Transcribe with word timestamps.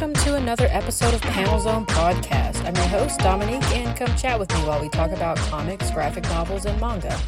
welcome 0.00 0.24
to 0.24 0.34
another 0.34 0.66
episode 0.70 1.12
of 1.12 1.20
Panel 1.20 1.60
Zone 1.60 1.84
Podcast. 1.84 2.64
I'm 2.64 2.74
your 2.74 2.86
host, 2.86 3.20
Dominique, 3.20 3.62
and 3.76 3.94
come 3.94 4.16
chat 4.16 4.38
with 4.38 4.50
me 4.50 4.60
while 4.60 4.80
we 4.80 4.88
talk 4.88 5.10
about 5.10 5.36
comics, 5.36 5.90
graphic 5.90 6.24
novels, 6.24 6.64
and 6.64 6.80
manga. 6.80 7.20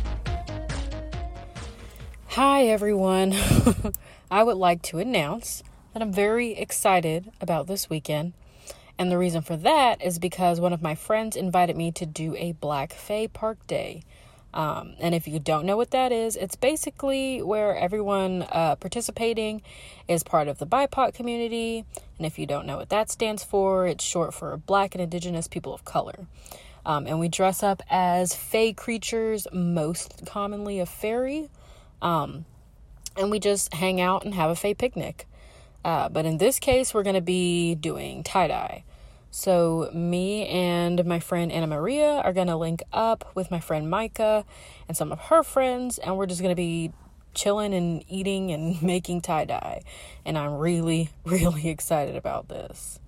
Hi, 2.29 2.65
everyone. 2.65 3.35
I 4.31 4.43
would 4.43 4.57
like 4.57 4.81
to 4.85 5.01
announce 5.01 5.63
that 5.93 6.01
I'm 6.01 6.15
very 6.15 6.53
excited 6.53 7.31
about 7.43 7.67
this 7.67 7.91
weekend. 7.91 8.33
And 8.99 9.11
the 9.11 9.19
reason 9.19 9.43
for 9.43 9.59
that 9.59 10.03
is 10.03 10.19
because 10.19 10.59
one 10.59 10.73
of 10.73 10.81
my 10.81 10.95
friends 10.95 11.37
invited 11.37 11.77
me 11.77 11.93
to 11.93 12.07
do 12.07 12.35
a 12.37 12.53
Black 12.53 12.95
Fae 12.95 13.27
Park 13.27 13.67
Day. 13.67 14.03
Um, 14.55 14.95
and 15.01 15.15
if 15.15 15.27
you 15.27 15.39
don't 15.39 15.65
know 15.65 15.77
what 15.77 15.91
that 15.93 16.13
is, 16.13 16.37
it's 16.37 16.57
basically 16.57 17.41
where 17.41 17.75
everyone 17.77 18.47
uh, 18.51 18.77
participating 18.77 19.63
is 20.09 20.23
part 20.23 20.49
of 20.49 20.59
the 20.59 20.67
BIPOC 20.67 21.15
community. 21.15 21.85
And 22.19 22.27
if 22.27 22.39
you 22.39 22.47
don't 22.47 22.67
know 22.67 22.77
what 22.77 22.91
that 22.91 23.11
stands 23.11 23.43
for, 23.43 23.87
it's 23.87 24.05
short 24.05 24.35
for 24.35 24.57
Black 24.57 24.95
and 24.95 25.03
Indigenous 25.03 25.49
People 25.49 25.73
of 25.73 25.85
Color. 25.85 26.27
Um, 26.85 27.07
and 27.07 27.19
we 27.19 27.29
dress 27.29 27.63
up 27.63 27.83
as 27.89 28.35
fae 28.35 28.73
creatures, 28.73 29.47
most 29.53 30.27
commonly 30.27 30.81
a 30.81 30.87
fairy. 30.87 31.49
Um, 32.03 32.45
and 33.17 33.31
we 33.31 33.39
just 33.39 33.73
hang 33.75 34.01
out 34.01 34.25
and 34.25 34.35
have 34.35 34.51
a 34.51 34.57
fae 34.57 34.75
picnic. 34.75 35.27
Uh, 35.85 36.09
but 36.09 36.25
in 36.25 36.39
this 36.39 36.59
case, 36.59 36.93
we're 36.93 37.03
going 37.03 37.15
to 37.15 37.21
be 37.21 37.75
doing 37.75 38.23
tie 38.23 38.49
dye. 38.49 38.85
So, 39.35 39.89
me 39.95 40.47
and 40.47 41.07
my 41.07 41.19
friend 41.19 41.51
Anna 41.51 41.67
Maria 41.67 42.21
are 42.23 42.35
going 42.35 42.49
to 42.49 42.57
link 42.57 42.83
up 42.93 43.35
with 43.35 43.51
my 43.51 43.61
friend 43.61 43.89
Micah 43.89 44.45
and 44.87 44.95
some 44.95 45.11
of 45.11 45.19
her 45.19 45.43
friends, 45.43 45.97
and 45.97 46.19
we're 46.19 46.27
just 46.27 46.43
going 46.43 46.53
to 46.53 46.55
be 46.55 46.93
chilling 47.33 47.73
and 47.73 48.05
eating 48.09 48.51
and 48.51 48.83
making 48.83 49.23
tie 49.23 49.47
dye. 49.47 49.81
And 50.27 50.37
I'm 50.37 50.59
really, 50.59 51.09
really 51.25 51.71
excited 51.71 52.15
about 52.15 52.51
this. 52.51 53.01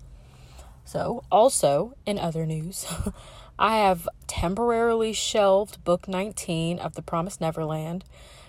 So, 0.83 1.23
also 1.31 1.93
in 2.07 2.17
other 2.17 2.47
news, 2.47 2.87
I 3.59 3.77
have 3.77 4.09
temporarily 4.25 5.13
shelved 5.13 5.83
book 5.83 6.07
19 6.07 6.79
of 6.79 6.95
The 6.95 7.03
Promised 7.03 7.39
Neverland. 7.39 8.03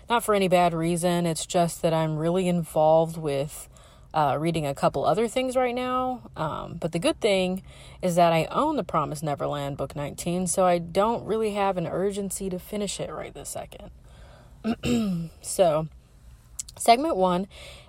Not 0.08 0.24
for 0.24 0.34
any 0.34 0.48
bad 0.48 0.72
reason, 0.72 1.26
it's 1.26 1.44
just 1.44 1.82
that 1.82 1.92
I'm 1.92 2.16
really 2.16 2.48
involved 2.48 3.18
with 3.18 3.68
uh, 4.16 4.34
reading 4.40 4.66
a 4.66 4.74
couple 4.74 5.04
other 5.04 5.28
things 5.28 5.56
right 5.56 5.74
now. 5.74 6.22
Um, 6.36 6.78
but 6.80 6.92
the 6.92 6.98
good 6.98 7.20
thing 7.20 7.62
is 8.00 8.14
that 8.14 8.32
I 8.32 8.46
own 8.46 8.76
The 8.76 8.82
Promised 8.82 9.22
Neverland 9.22 9.76
book 9.76 9.94
19, 9.94 10.46
so 10.46 10.64
I 10.64 10.78
don't 10.78 11.26
really 11.26 11.52
have 11.52 11.76
an 11.76 11.86
urgency 11.86 12.48
to 12.48 12.58
finish 12.58 12.98
it 12.98 13.12
right 13.12 13.34
this 13.34 13.50
second. 13.50 13.90
so, 15.42 15.88
segment 16.78 17.16
one 17.16 17.46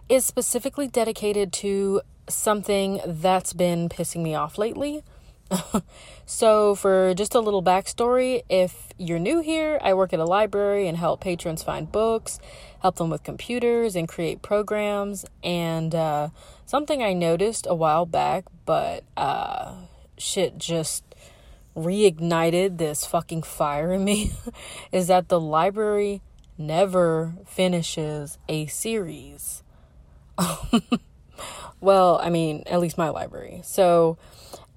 is 0.09 0.25
specifically 0.25 0.89
dedicated 0.89 1.53
to 1.53 2.01
something 2.27 2.99
that's 3.05 3.53
been 3.53 3.87
pissing 3.87 4.21
me 4.21 4.35
off 4.35 4.57
lately. 4.57 5.03
so, 6.25 6.75
for 6.75 7.13
just 7.13 7.35
a 7.35 7.39
little 7.39 7.63
backstory, 7.63 8.43
if 8.49 8.89
you're 8.97 9.19
new 9.19 9.41
here, 9.41 9.79
I 9.81 9.93
work 9.93 10.13
at 10.13 10.19
a 10.19 10.25
library 10.25 10.87
and 10.87 10.97
help 10.97 11.21
patrons 11.21 11.63
find 11.63 11.91
books, 11.91 12.39
help 12.81 12.97
them 12.97 13.09
with 13.09 13.23
computers, 13.23 13.95
and 13.95 14.07
create 14.07 14.41
programs. 14.41 15.25
And 15.43 15.93
uh, 15.95 16.29
something 16.65 17.01
I 17.01 17.13
noticed 17.13 17.65
a 17.69 17.75
while 17.75 18.05
back, 18.05 18.45
but 18.65 19.03
uh, 19.15 19.73
shit 20.17 20.57
just 20.57 21.03
reignited 21.75 22.77
this 22.77 23.05
fucking 23.05 23.43
fire 23.43 23.93
in 23.93 24.03
me, 24.03 24.31
is 24.91 25.07
that 25.07 25.29
the 25.29 25.39
library 25.39 26.21
never 26.57 27.35
finishes 27.45 28.37
a 28.49 28.65
series. 28.65 29.63
well, 31.79 32.19
I 32.21 32.29
mean, 32.29 32.63
at 32.65 32.79
least 32.79 32.97
my 32.97 33.09
library. 33.09 33.61
So, 33.63 34.17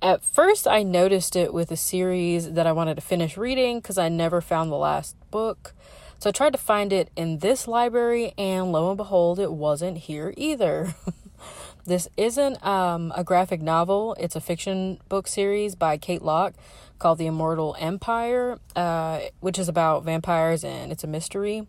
at 0.02 0.24
first, 0.24 0.66
I 0.66 0.82
noticed 0.82 1.36
it 1.36 1.52
with 1.52 1.70
a 1.70 1.76
series 1.76 2.52
that 2.52 2.66
I 2.66 2.72
wanted 2.72 2.94
to 2.96 3.00
finish 3.00 3.36
reading 3.36 3.80
because 3.80 3.98
I 3.98 4.08
never 4.08 4.40
found 4.40 4.70
the 4.70 4.76
last 4.76 5.14
book. 5.30 5.74
So 6.18 6.28
I 6.28 6.32
tried 6.32 6.52
to 6.52 6.58
find 6.58 6.92
it 6.92 7.10
in 7.16 7.38
this 7.38 7.66
library, 7.66 8.34
and 8.36 8.72
lo 8.72 8.88
and 8.88 8.96
behold, 8.96 9.38
it 9.38 9.52
wasn't 9.52 9.98
here 9.98 10.34
either. 10.36 10.94
this 11.86 12.08
isn't 12.16 12.64
um, 12.64 13.12
a 13.16 13.24
graphic 13.24 13.62
novel, 13.62 14.14
it's 14.20 14.36
a 14.36 14.40
fiction 14.40 15.00
book 15.08 15.26
series 15.26 15.74
by 15.74 15.96
Kate 15.96 16.22
Locke 16.22 16.54
called 16.98 17.18
The 17.18 17.26
Immortal 17.26 17.74
Empire, 17.78 18.58
uh, 18.76 19.20
which 19.40 19.58
is 19.58 19.68
about 19.68 20.04
vampires 20.04 20.62
and 20.62 20.92
it's 20.92 21.04
a 21.04 21.06
mystery. 21.06 21.66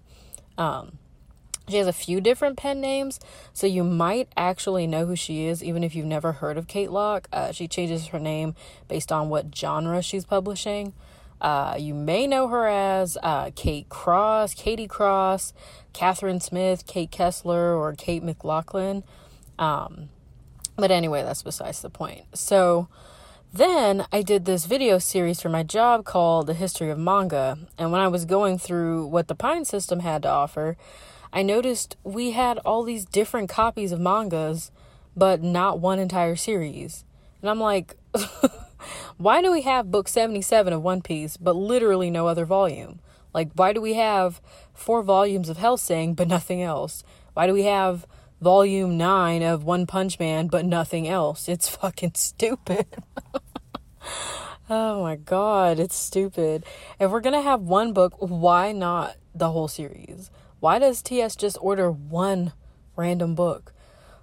Um, 0.57 0.99
she 1.67 1.77
has 1.77 1.87
a 1.87 1.93
few 1.93 2.19
different 2.19 2.57
pen 2.57 2.81
names, 2.81 3.19
so 3.53 3.67
you 3.67 3.83
might 3.83 4.29
actually 4.35 4.87
know 4.87 5.05
who 5.05 5.15
she 5.15 5.45
is, 5.45 5.63
even 5.63 5.83
if 5.83 5.95
you've 5.95 6.05
never 6.05 6.33
heard 6.33 6.57
of 6.57 6.67
Kate 6.67 6.91
Locke. 6.91 7.27
Uh, 7.31 7.51
she 7.51 7.67
changes 7.67 8.07
her 8.07 8.19
name 8.19 8.55
based 8.87 9.11
on 9.11 9.29
what 9.29 9.55
genre 9.55 10.01
she's 10.01 10.25
publishing. 10.25 10.93
Uh, 11.39 11.75
you 11.79 11.93
may 11.93 12.27
know 12.27 12.47
her 12.47 12.67
as 12.67 13.17
uh, 13.23 13.49
Kate 13.55 13.89
Cross, 13.89 14.53
Katie 14.53 14.87
Cross, 14.87 15.53
Catherine 15.93 16.39
Smith, 16.39 16.85
Kate 16.85 17.09
Kessler, 17.09 17.75
or 17.75 17.93
Kate 17.93 18.23
McLaughlin. 18.23 19.03
Um, 19.57 20.09
but 20.75 20.91
anyway, 20.91 21.23
that's 21.23 21.43
besides 21.43 21.81
the 21.81 21.89
point. 21.89 22.25
So 22.33 22.87
then 23.53 24.05
I 24.11 24.21
did 24.21 24.45
this 24.45 24.65
video 24.65 24.97
series 24.99 25.41
for 25.41 25.49
my 25.49 25.63
job 25.63 26.05
called 26.05 26.47
The 26.47 26.53
History 26.53 26.89
of 26.89 26.97
Manga. 26.99 27.57
And 27.77 27.91
when 27.91 28.01
I 28.01 28.07
was 28.07 28.25
going 28.25 28.57
through 28.57 29.07
what 29.07 29.27
the 29.27 29.35
PINES 29.35 29.67
system 29.67 29.99
had 30.01 30.21
to 30.23 30.29
offer, 30.29 30.77
I 31.33 31.43
noticed 31.43 31.95
we 32.03 32.31
had 32.31 32.57
all 32.59 32.83
these 32.83 33.05
different 33.05 33.49
copies 33.49 33.91
of 33.91 33.99
mangas, 33.99 34.71
but 35.15 35.41
not 35.41 35.79
one 35.79 35.99
entire 35.99 36.35
series. 36.35 37.05
And 37.41 37.49
I'm 37.49 37.59
like, 37.59 37.95
why 39.17 39.41
do 39.41 39.51
we 39.51 39.61
have 39.61 39.91
book 39.91 40.07
77 40.07 40.73
of 40.73 40.81
One 40.81 41.01
Piece, 41.01 41.37
but 41.37 41.55
literally 41.55 42.09
no 42.09 42.27
other 42.27 42.45
volume? 42.45 42.99
Like, 43.33 43.49
why 43.55 43.71
do 43.71 43.79
we 43.79 43.93
have 43.93 44.41
four 44.73 45.03
volumes 45.03 45.47
of 45.47 45.57
Hellsing, 45.57 46.15
but 46.15 46.27
nothing 46.27 46.61
else? 46.61 47.03
Why 47.33 47.47
do 47.47 47.53
we 47.53 47.63
have 47.63 48.05
volume 48.41 48.97
9 48.97 49.41
of 49.41 49.63
One 49.63 49.85
Punch 49.85 50.19
Man, 50.19 50.47
but 50.47 50.65
nothing 50.65 51.07
else? 51.07 51.47
It's 51.47 51.69
fucking 51.75 52.13
stupid. 52.15 52.87
oh 54.69 55.01
my 55.01 55.15
god, 55.15 55.79
it's 55.79 55.95
stupid. 55.95 56.65
If 56.99 57.09
we're 57.09 57.21
gonna 57.21 57.41
have 57.41 57.61
one 57.61 57.93
book, 57.93 58.15
why 58.19 58.73
not 58.73 59.15
the 59.33 59.51
whole 59.51 59.69
series? 59.69 60.29
Why 60.61 60.77
does 60.77 61.01
TS 61.01 61.35
just 61.35 61.57
order 61.59 61.91
one 61.91 62.53
random 62.95 63.33
book? 63.33 63.73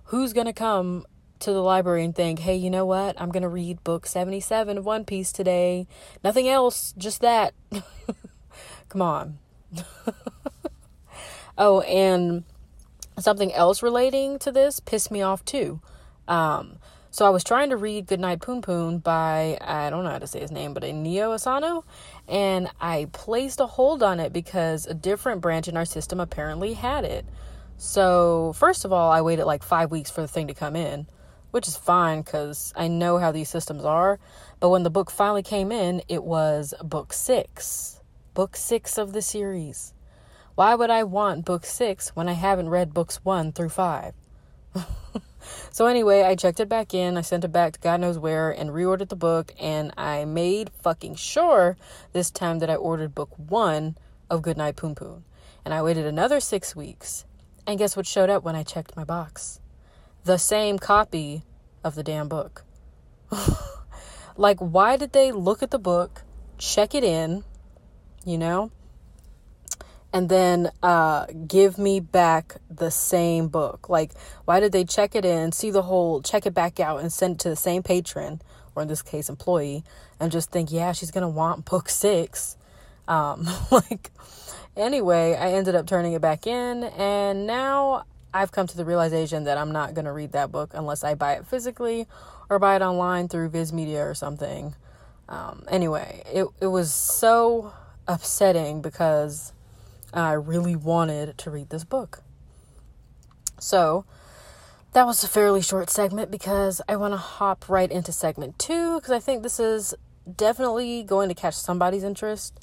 Who's 0.05 0.33
going 0.33 0.47
to 0.47 0.53
come 0.53 1.05
to 1.41 1.53
the 1.53 1.61
library 1.61 2.05
and 2.05 2.15
think, 2.15 2.39
hey, 2.39 2.55
you 2.55 2.71
know 2.71 2.87
what? 2.87 3.21
I'm 3.21 3.31
going 3.31 3.43
to 3.43 3.49
read 3.49 3.83
book 3.83 4.07
77 4.07 4.79
of 4.79 4.85
One 4.85 5.05
Piece 5.05 5.33
today. 5.33 5.89
Nothing 6.23 6.49
else, 6.49 6.95
just 6.97 7.21
that. 7.23 7.55
Come 8.89 9.03
on. 9.03 9.39
oh, 11.59 11.81
and 11.81 12.45
something 13.19 13.53
else 13.53 13.83
relating 13.83 14.39
to 14.39 14.53
this 14.53 14.79
pissed 14.79 15.11
me 15.11 15.21
off 15.21 15.45
too. 15.45 15.81
Um, 16.29 16.77
so 17.19 17.27
I 17.27 17.31
was 17.31 17.43
trying 17.43 17.71
to 17.71 17.77
read 17.77 18.07
Goodnight 18.07 18.39
Punpun 18.39 19.03
by, 19.03 19.59
I 19.61 19.91
don't 19.91 20.05
know 20.05 20.11
how 20.11 20.21
to 20.21 20.27
say 20.29 20.39
his 20.39 20.53
name, 20.53 20.73
but 20.73 20.85
Inio 20.85 21.35
Asano. 21.35 21.85
And 22.29 22.71
I 22.81 23.09
placed 23.11 23.59
a 23.59 23.67
hold 23.67 24.05
on 24.05 24.21
it 24.21 24.33
because 24.33 24.87
a 24.87 24.95
different 24.95 25.41
branch 25.41 25.67
in 25.67 25.77
our 25.77 25.85
system 25.85 26.21
apparently 26.21 26.75
had 26.75 27.05
it. 27.05 27.27
So, 27.77 28.53
first 28.55 28.85
of 28.85 28.93
all, 28.93 29.11
I 29.11 29.21
waited 29.23 29.47
like 29.47 29.65
five 29.65 29.91
weeks 29.91 30.13
for 30.13 30.21
the 30.21 30.29
thing 30.29 30.47
to 30.47 30.55
come 30.55 30.77
in, 30.77 31.09
which 31.51 31.67
is 31.67 31.77
fine 31.77 32.23
because 32.23 32.73
I 32.77 32.87
know 32.87 33.19
how 33.19 33.33
these 33.33 33.49
systems 33.49 33.85
are. 33.85 34.21
But 34.61 34.69
when 34.69 34.85
the 34.85 34.89
book 34.89 35.11
finally 35.11 35.43
came 35.43 35.73
in, 35.73 36.03
it 36.07 36.23
was 36.23 36.73
book 36.85 37.13
six. 37.13 38.01
Book 38.35 38.55
six 38.55 38.97
of 38.97 39.13
the 39.13 39.23
series. 39.23 39.93
Why 40.55 40.77
would 40.77 40.91
I 40.91 41.03
want 41.03 41.45
book 41.45 41.67
six 41.67 42.11
when 42.15 42.29
I 42.29 42.35
haven't 42.35 42.69
read 42.69 42.95
books 42.95 43.25
one 43.25 43.51
through 43.51 43.71
five? 43.71 44.15
So 45.71 45.87
anyway, 45.87 46.23
I 46.23 46.35
checked 46.35 46.61
it 46.61 46.69
back 46.69 46.95
in. 46.95 47.17
I 47.17 47.23
sent 47.23 47.45
it 47.45 47.53
back 47.53 47.75
to 47.75 47.81
God 47.81 48.01
knows 48.01 48.19
where 48.19 48.51
and 48.51 48.71
reordered 48.71 49.09
the 49.09 49.17
book. 49.17 49.55
And 49.61 49.93
I 49.97 50.25
made 50.25 50.71
fucking 50.83 51.17
sure 51.17 51.77
this 52.13 52.31
time 52.31 52.59
that 52.61 52.71
I 52.71 52.75
ordered 52.75 53.15
book 53.15 53.31
one 53.37 53.97
of 54.31 54.43
Goodnight 54.43 54.77
Punpun. 54.77 55.23
And 55.65 55.75
I 55.75 55.83
waited 55.83 56.07
another 56.07 56.41
six 56.41 56.75
weeks. 56.75 57.25
And 57.67 57.79
guess 57.79 57.97
what 57.97 58.07
showed 58.07 58.31
up 58.31 58.43
when 58.45 58.57
I 58.57 58.63
checked 58.63 58.97
my 58.97 59.05
box? 59.05 59.61
The 60.25 60.39
same 60.39 60.79
copy 60.79 61.45
of 61.85 61.95
the 61.95 62.03
damn 62.03 62.29
book. 62.29 62.65
like, 64.37 64.59
why 64.59 64.97
did 64.97 65.13
they 65.13 65.33
look 65.33 65.63
at 65.63 65.71
the 65.71 65.79
book, 65.79 66.23
check 66.57 66.95
it 66.95 67.05
in, 67.05 67.45
you 68.25 68.39
know? 68.39 68.71
And 70.13 70.29
then 70.29 70.71
uh, 70.83 71.27
give 71.47 71.79
me 71.79 72.01
back 72.01 72.57
the 72.71 72.91
same 72.91 73.49
book. 73.49 73.89
Like, 73.89 74.13
why 74.45 74.61
did 74.61 74.73
they 74.73 74.85
check 74.85 75.15
it 75.15 75.25
in, 75.25 75.53
see 75.53 75.71
the 75.71 75.83
whole, 75.83 76.23
check 76.23 76.47
it 76.47 76.55
back 76.55 76.81
out, 76.81 77.01
and 77.01 77.13
send 77.13 77.35
it 77.35 77.39
to 77.41 77.51
the 77.51 77.57
same 77.57 77.83
patron, 77.83 78.41
or 78.75 78.83
in 78.83 78.89
this 78.89 79.03
case, 79.03 79.29
employee, 79.29 79.85
and 80.19 80.33
just 80.33 80.51
think, 80.51 80.73
yeah, 80.73 80.93
she's 80.93 81.11
gonna 81.11 81.29
want 81.29 81.65
book 81.65 81.89
six. 81.89 82.57
Um, 83.07 83.47
like, 83.71 84.11
anyway, 84.77 85.37
I 85.39 85.53
ended 85.53 85.75
up 85.75 85.87
turning 85.87 86.15
it 86.15 86.23
back 86.23 86.47
in, 86.47 86.85
and 86.85 87.47
now 87.47 88.05
I've 88.33 88.53
come 88.53 88.67
to 88.67 88.77
the 88.77 88.85
realization 88.85 89.45
that 89.45 89.59
I'm 89.59 89.73
not 89.73 89.93
gonna 89.93 90.13
read 90.13 90.33
that 90.33 90.51
book 90.51 90.71
unless 90.73 91.05
I 91.05 91.15
buy 91.15 91.35
it 91.35 91.47
physically, 91.47 92.07
or 92.49 92.59
buy 92.59 92.77
it 92.77 92.83
online 92.83 93.29
through 93.29 93.51
Viz 93.51 93.75
Media 93.75 94.07
or 94.07 94.15
something. 94.15 94.75
Um, 95.29 95.65
anyway, 95.69 96.23
it 96.33 96.47
it 96.63 96.69
was 96.69 96.95
so 96.95 97.75
upsetting 98.07 98.81
because 98.81 99.53
I 100.13 100.33
really 100.33 100.77
wanted 100.77 101.37
to 101.39 101.51
read 101.51 101.71
this 101.71 101.85
book. 101.85 102.23
So 103.61 104.05
that 104.93 105.07
was 105.07 105.23
a 105.23 105.29
fairly 105.29 105.63
short 105.63 105.91
segment 105.91 106.31
because 106.31 106.81
I 106.89 106.97
want 106.97 107.13
to 107.13 107.19
hop 107.19 107.69
right 107.69 107.91
into 107.91 108.13
segment 108.13 108.59
two 108.59 108.97
because 108.97 109.11
I 109.11 109.19
think 109.19 109.43
this 109.43 109.61
is 109.61 109.95
definitely 110.37 111.03
going 111.03 111.29
to 111.29 111.35
catch 111.35 111.55
somebody's 111.55 112.05
interest. 112.05 112.59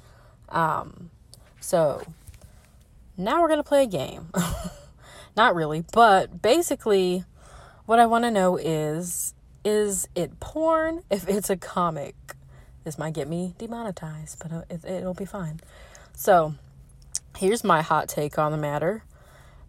Um, 0.50 1.12
so 1.60 2.02
now 3.18 3.42
we're 3.42 3.48
going 3.48 3.60
to 3.60 3.64
play 3.64 3.84
a 3.84 3.88
game. 3.88 4.30
Not 5.38 5.54
really, 5.54 5.84
but 5.92 6.42
basically, 6.42 7.26
what 7.86 8.00
I 8.00 8.06
want 8.06 8.24
to 8.24 8.32
know 8.32 8.58
is 8.58 9.34
is 9.66 10.08
it 10.16 10.40
porn 10.40 11.04
if 11.10 11.28
it's 11.28 11.50
a 11.50 11.58
comic? 11.58 12.16
This 12.84 12.98
might 12.98 13.14
get 13.14 13.28
me 13.28 13.56
demonetized, 13.58 14.40
but 14.40 14.52
uh, 14.52 14.62
it, 14.70 14.86
it'll 14.86 15.16
be 15.16 15.26
fine. 15.26 15.60
So, 16.14 16.54
here's 17.38 17.64
my 17.64 17.82
hot 17.82 18.10
take 18.10 18.38
on 18.38 18.52
the 18.52 18.58
matter. 18.58 19.04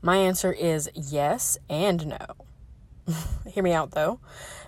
My 0.03 0.17
answer 0.17 0.53
is 0.53 0.91
yes 0.95 1.59
and 1.69 2.07
no. 2.07 2.27
Hear 3.51 3.63
me 3.63 3.73
out 3.73 3.93
though. 3.93 4.21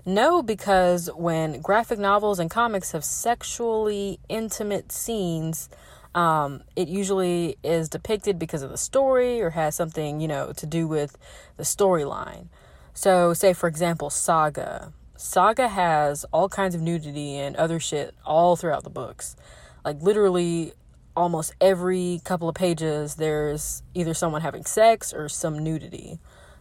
No, 0.04 0.42
because 0.42 1.10
when 1.14 1.60
graphic 1.60 1.98
novels 1.98 2.38
and 2.38 2.50
comics 2.50 2.92
have 2.92 3.04
sexually 3.04 4.20
intimate 4.28 4.90
scenes, 4.90 5.68
um, 6.14 6.62
it 6.76 6.88
usually 6.88 7.58
is 7.62 7.88
depicted 7.88 8.38
because 8.38 8.62
of 8.62 8.70
the 8.70 8.78
story 8.78 9.40
or 9.40 9.50
has 9.50 9.74
something, 9.74 10.20
you 10.20 10.28
know, 10.28 10.52
to 10.54 10.66
do 10.66 10.88
with 10.88 11.18
the 11.56 11.62
storyline. 11.62 12.48
So, 12.94 13.34
say 13.34 13.52
for 13.52 13.68
example, 13.68 14.10
Saga. 14.10 14.92
Saga 15.16 15.68
has 15.68 16.24
all 16.32 16.48
kinds 16.48 16.74
of 16.74 16.80
nudity 16.80 17.36
and 17.36 17.54
other 17.56 17.78
shit 17.78 18.14
all 18.24 18.56
throughout 18.56 18.84
the 18.84 18.90
books. 18.90 19.36
Like, 19.84 20.00
literally, 20.00 20.72
almost 21.18 21.52
every 21.60 22.20
couple 22.24 22.48
of 22.48 22.54
pages, 22.54 23.16
there's 23.16 23.82
either 23.92 24.14
someone 24.14 24.40
having 24.40 24.64
sex 24.64 25.12
or 25.12 25.28
some 25.28 25.58
nudity. 25.58 26.18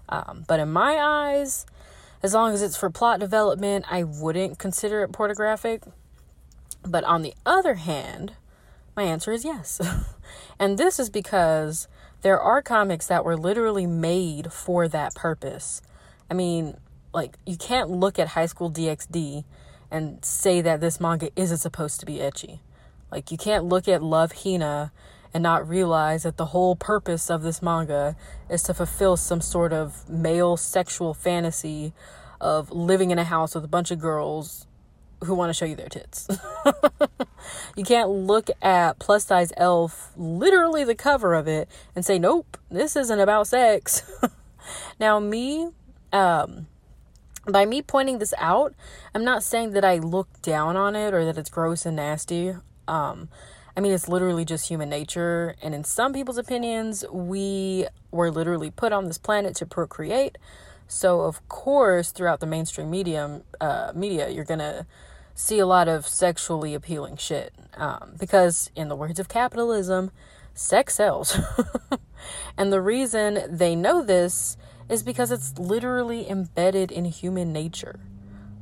Um, 0.09 0.45
but 0.48 0.59
in 0.59 0.69
my 0.69 0.98
eyes, 1.00 1.65
as 2.24 2.33
long 2.33 2.54
as 2.54 2.62
it's 2.62 2.75
for 2.75 2.89
plot 2.89 3.19
development, 3.19 3.86
I 3.89 4.04
wouldn't 4.04 4.57
consider 4.57 5.04
it 5.04 5.12
pornographic. 5.12 5.83
But 6.83 7.04
on 7.04 7.21
the 7.21 7.33
other 7.45 7.75
hand, 7.75 8.33
my 8.95 9.04
answer 9.04 9.31
is 9.31 9.45
yes. 9.45 9.80
and 10.60 10.77
this 10.77 11.00
is 11.00 11.10
because 11.10 11.88
there 12.21 12.39
are 12.39 12.62
comics 12.62 13.07
that 13.07 13.24
were 13.24 13.38
literally 13.38 13.86
made 13.86 14.51
for 14.51 14.88
that 14.88 15.13
purpose. 15.13 15.81
I 16.31 16.33
mean, 16.33 16.77
like, 17.13 17.38
you 17.45 17.57
can't 17.57 17.89
look 17.89 18.18
at 18.18 18.30
High 18.30 18.48
School 18.48 18.71
DxD 18.71 19.44
and 19.92 20.24
say 20.25 20.62
that 20.62 20.81
this 20.81 21.00
manga 21.00 21.30
isn't 21.36 21.57
supposed 21.57 22.00
to 22.00 22.06
be 22.06 22.15
ecchi. 22.15 22.60
Like, 23.12 23.31
you 23.31 23.38
can't 23.38 23.65
look 23.65 23.88
at 23.88 24.04
Love 24.04 24.44
Hina 24.44 24.92
and 25.33 25.44
not 25.44 25.68
realize 25.68 26.24
that 26.24 26.38
the 26.38 26.48
whole 26.48 26.75
purpose 26.75 27.30
of 27.30 27.44
this 27.44 27.62
manga 27.62 28.15
is 28.50 28.63
to 28.63 28.74
fulfill 28.74 29.18
some 29.18 29.42
sort 29.42 29.74
of 29.74 30.09
male 30.09 30.57
sexual 30.57 31.13
fantasy 31.13 31.94
of 32.39 32.71
living 32.71 33.12
in 33.12 33.19
a 33.19 33.24
house 33.24 33.56
with 33.56 33.63
a 33.63 33.68
bunch 33.68 33.92
of 33.92 34.00
girls 34.00 34.68
who 35.24 35.33
want 35.33 35.50
to 35.50 35.54
show 35.54 35.65
you 35.65 35.75
their 35.75 35.89
tits. 35.89 36.27
you 37.75 37.83
can't 37.83 38.09
look 38.09 38.50
at 38.62 39.00
plus 39.00 39.25
size 39.25 39.51
elf, 39.57 40.12
literally 40.15 40.83
the 40.83 40.95
cover 40.95 41.33
of 41.33 41.48
it, 41.48 41.68
and 41.95 42.06
say, 42.06 42.19
nope, 42.19 42.57
this 42.69 42.95
isn't 42.95 43.19
about 43.19 43.48
sex. 43.48 44.03
now, 45.00 45.19
me, 45.19 45.69
um, 46.13 46.68
by 47.48 47.65
me 47.65 47.81
pointing 47.81 48.19
this 48.19 48.33
out, 48.38 48.75
I'm 49.15 49.24
not 49.24 49.42
saying 49.42 49.71
that 49.71 49.83
I 49.83 49.98
look 49.98 50.42
down 50.42 50.75
on 50.75 50.95
it 50.95 51.13
or 51.13 51.25
that 51.25 51.38
it's 51.38 51.50
gross 51.50 51.86
and 51.86 51.95
nasty. 51.95 52.53
Um, 52.88 53.30
I 53.75 53.80
mean, 53.80 53.92
it's 53.92 54.10
literally 54.10 54.44
just 54.44 54.68
human 54.68 54.89
nature. 54.89 55.56
And 55.62 55.75
in 55.75 55.84
some 55.84 56.12
people's 56.12 56.39
opinions, 56.39 57.06
we 57.12 57.86
were 58.10 58.31
literally 58.31 58.72
put 58.72 58.92
on 58.92 59.06
this 59.06 59.19
planet 59.19 59.56
to 59.57 59.66
procreate. 59.68 60.38
So, 60.88 61.22
of 61.22 61.48
course, 61.48 62.12
throughout 62.12 62.39
the 62.39 62.48
mainstream 62.48 62.89
medium, 62.89 63.44
uh, 63.62 63.92
media, 63.94 64.30
you're 64.30 64.45
going 64.45 64.60
to 64.60 64.88
see 65.36 65.60
a 65.60 65.68
lot 65.68 65.88
of 65.88 66.07
sexually 66.07 66.74
appealing 66.74 67.18
shit. 67.18 67.54
Um, 67.75 68.16
because, 68.19 68.72
in 68.75 68.88
the 68.88 68.95
words 68.95 69.19
of 69.19 69.30
capitalism, 69.30 70.10
sex 70.56 70.95
sells. 70.95 71.38
and 72.57 72.74
the 72.74 72.81
reason 72.81 73.44
they 73.48 73.75
know 73.75 74.01
this 74.01 74.57
is 74.89 75.04
because 75.04 75.31
it's 75.31 75.57
literally 75.60 76.28
embedded 76.28 76.92
in 76.92 77.06
human 77.06 77.54
nature. 77.54 78.00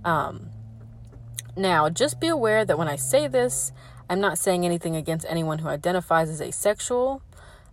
Um, 0.04 0.50
now, 1.56 1.90
just 1.90 2.20
be 2.20 2.28
aware 2.28 2.66
that 2.66 2.78
when 2.78 2.88
I 2.88 2.98
say 2.98 3.28
this, 3.28 3.72
I'm 4.10 4.20
not 4.20 4.38
saying 4.38 4.66
anything 4.66 4.96
against 4.96 5.26
anyone 5.30 5.60
who 5.60 5.68
identifies 5.68 6.30
as 6.30 6.42
asexual. 6.42 7.22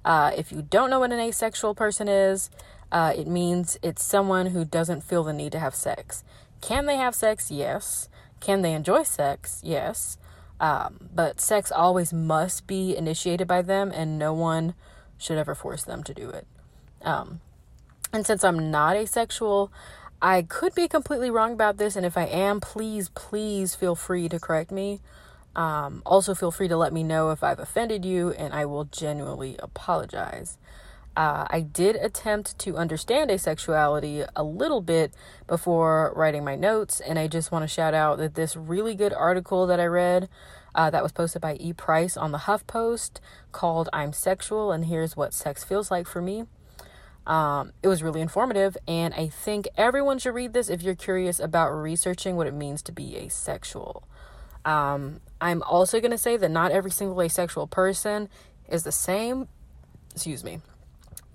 Uh, 0.04 0.32
if 0.36 0.50
you 0.50 0.62
don't 0.62 0.90
know 0.90 1.00
what 1.00 1.12
an 1.12 1.20
asexual 1.20 1.74
person 1.74 2.08
is, 2.08 2.50
uh, 2.90 3.12
it 3.16 3.26
means 3.26 3.78
it's 3.82 4.02
someone 4.02 4.46
who 4.46 4.64
doesn't 4.64 5.02
feel 5.02 5.24
the 5.24 5.32
need 5.32 5.52
to 5.52 5.58
have 5.58 5.74
sex. 5.74 6.24
Can 6.60 6.86
they 6.86 6.96
have 6.96 7.14
sex? 7.14 7.50
Yes. 7.50 8.08
Can 8.40 8.62
they 8.62 8.72
enjoy 8.72 9.02
sex? 9.02 9.60
Yes. 9.62 10.18
Um, 10.60 11.08
but 11.14 11.40
sex 11.40 11.72
always 11.72 12.12
must 12.12 12.66
be 12.66 12.96
initiated 12.96 13.48
by 13.48 13.62
them, 13.62 13.90
and 13.92 14.18
no 14.18 14.32
one 14.32 14.74
should 15.18 15.38
ever 15.38 15.54
force 15.54 15.84
them 15.84 16.02
to 16.04 16.14
do 16.14 16.28
it. 16.30 16.46
Um, 17.02 17.40
and 18.12 18.26
since 18.26 18.44
I'm 18.44 18.70
not 18.70 18.96
asexual, 18.96 19.72
I 20.20 20.42
could 20.42 20.74
be 20.74 20.86
completely 20.86 21.30
wrong 21.30 21.52
about 21.52 21.78
this, 21.78 21.96
and 21.96 22.06
if 22.06 22.16
I 22.16 22.26
am, 22.26 22.60
please, 22.60 23.08
please 23.08 23.74
feel 23.74 23.96
free 23.96 24.28
to 24.28 24.38
correct 24.38 24.70
me. 24.70 25.00
Um, 25.54 26.02
also, 26.06 26.34
feel 26.34 26.50
free 26.50 26.68
to 26.68 26.76
let 26.76 26.92
me 26.92 27.02
know 27.02 27.30
if 27.30 27.44
I've 27.44 27.58
offended 27.58 28.04
you, 28.04 28.30
and 28.30 28.54
I 28.54 28.64
will 28.64 28.84
genuinely 28.84 29.56
apologize. 29.58 30.58
Uh, 31.14 31.46
I 31.50 31.60
did 31.60 31.96
attempt 31.96 32.58
to 32.60 32.78
understand 32.78 33.30
asexuality 33.30 34.26
a 34.34 34.42
little 34.42 34.80
bit 34.80 35.12
before 35.46 36.12
writing 36.16 36.42
my 36.42 36.56
notes, 36.56 37.00
and 37.00 37.18
I 37.18 37.26
just 37.28 37.52
want 37.52 37.64
to 37.64 37.68
shout 37.68 37.92
out 37.92 38.16
that 38.18 38.34
this 38.34 38.56
really 38.56 38.94
good 38.94 39.12
article 39.12 39.66
that 39.66 39.78
I 39.78 39.84
read 39.84 40.30
uh, 40.74 40.88
that 40.88 41.02
was 41.02 41.12
posted 41.12 41.42
by 41.42 41.56
E. 41.56 41.74
Price 41.74 42.16
on 42.16 42.32
the 42.32 42.38
HuffPost 42.38 43.20
called 43.52 43.90
I'm 43.92 44.10
Asexual, 44.10 44.72
and 44.72 44.86
here's 44.86 45.14
what 45.14 45.34
sex 45.34 45.62
feels 45.64 45.90
like 45.90 46.06
for 46.06 46.22
me. 46.22 46.44
Um, 47.26 47.72
it 47.82 47.88
was 47.88 48.02
really 48.02 48.22
informative, 48.22 48.76
and 48.88 49.12
I 49.12 49.28
think 49.28 49.68
everyone 49.76 50.18
should 50.18 50.34
read 50.34 50.54
this 50.54 50.70
if 50.70 50.82
you're 50.82 50.94
curious 50.94 51.38
about 51.38 51.70
researching 51.70 52.36
what 52.36 52.46
it 52.46 52.54
means 52.54 52.80
to 52.82 52.92
be 52.92 53.16
asexual. 53.16 54.02
Um, 54.64 55.20
I'm 55.40 55.62
also 55.62 56.00
going 56.00 56.12
to 56.12 56.18
say 56.18 56.36
that 56.36 56.50
not 56.50 56.70
every 56.70 56.90
single 56.90 57.20
asexual 57.20 57.66
person 57.66 58.28
is 58.68 58.84
the 58.84 58.92
same. 58.92 59.48
Excuse 60.12 60.44
me. 60.44 60.60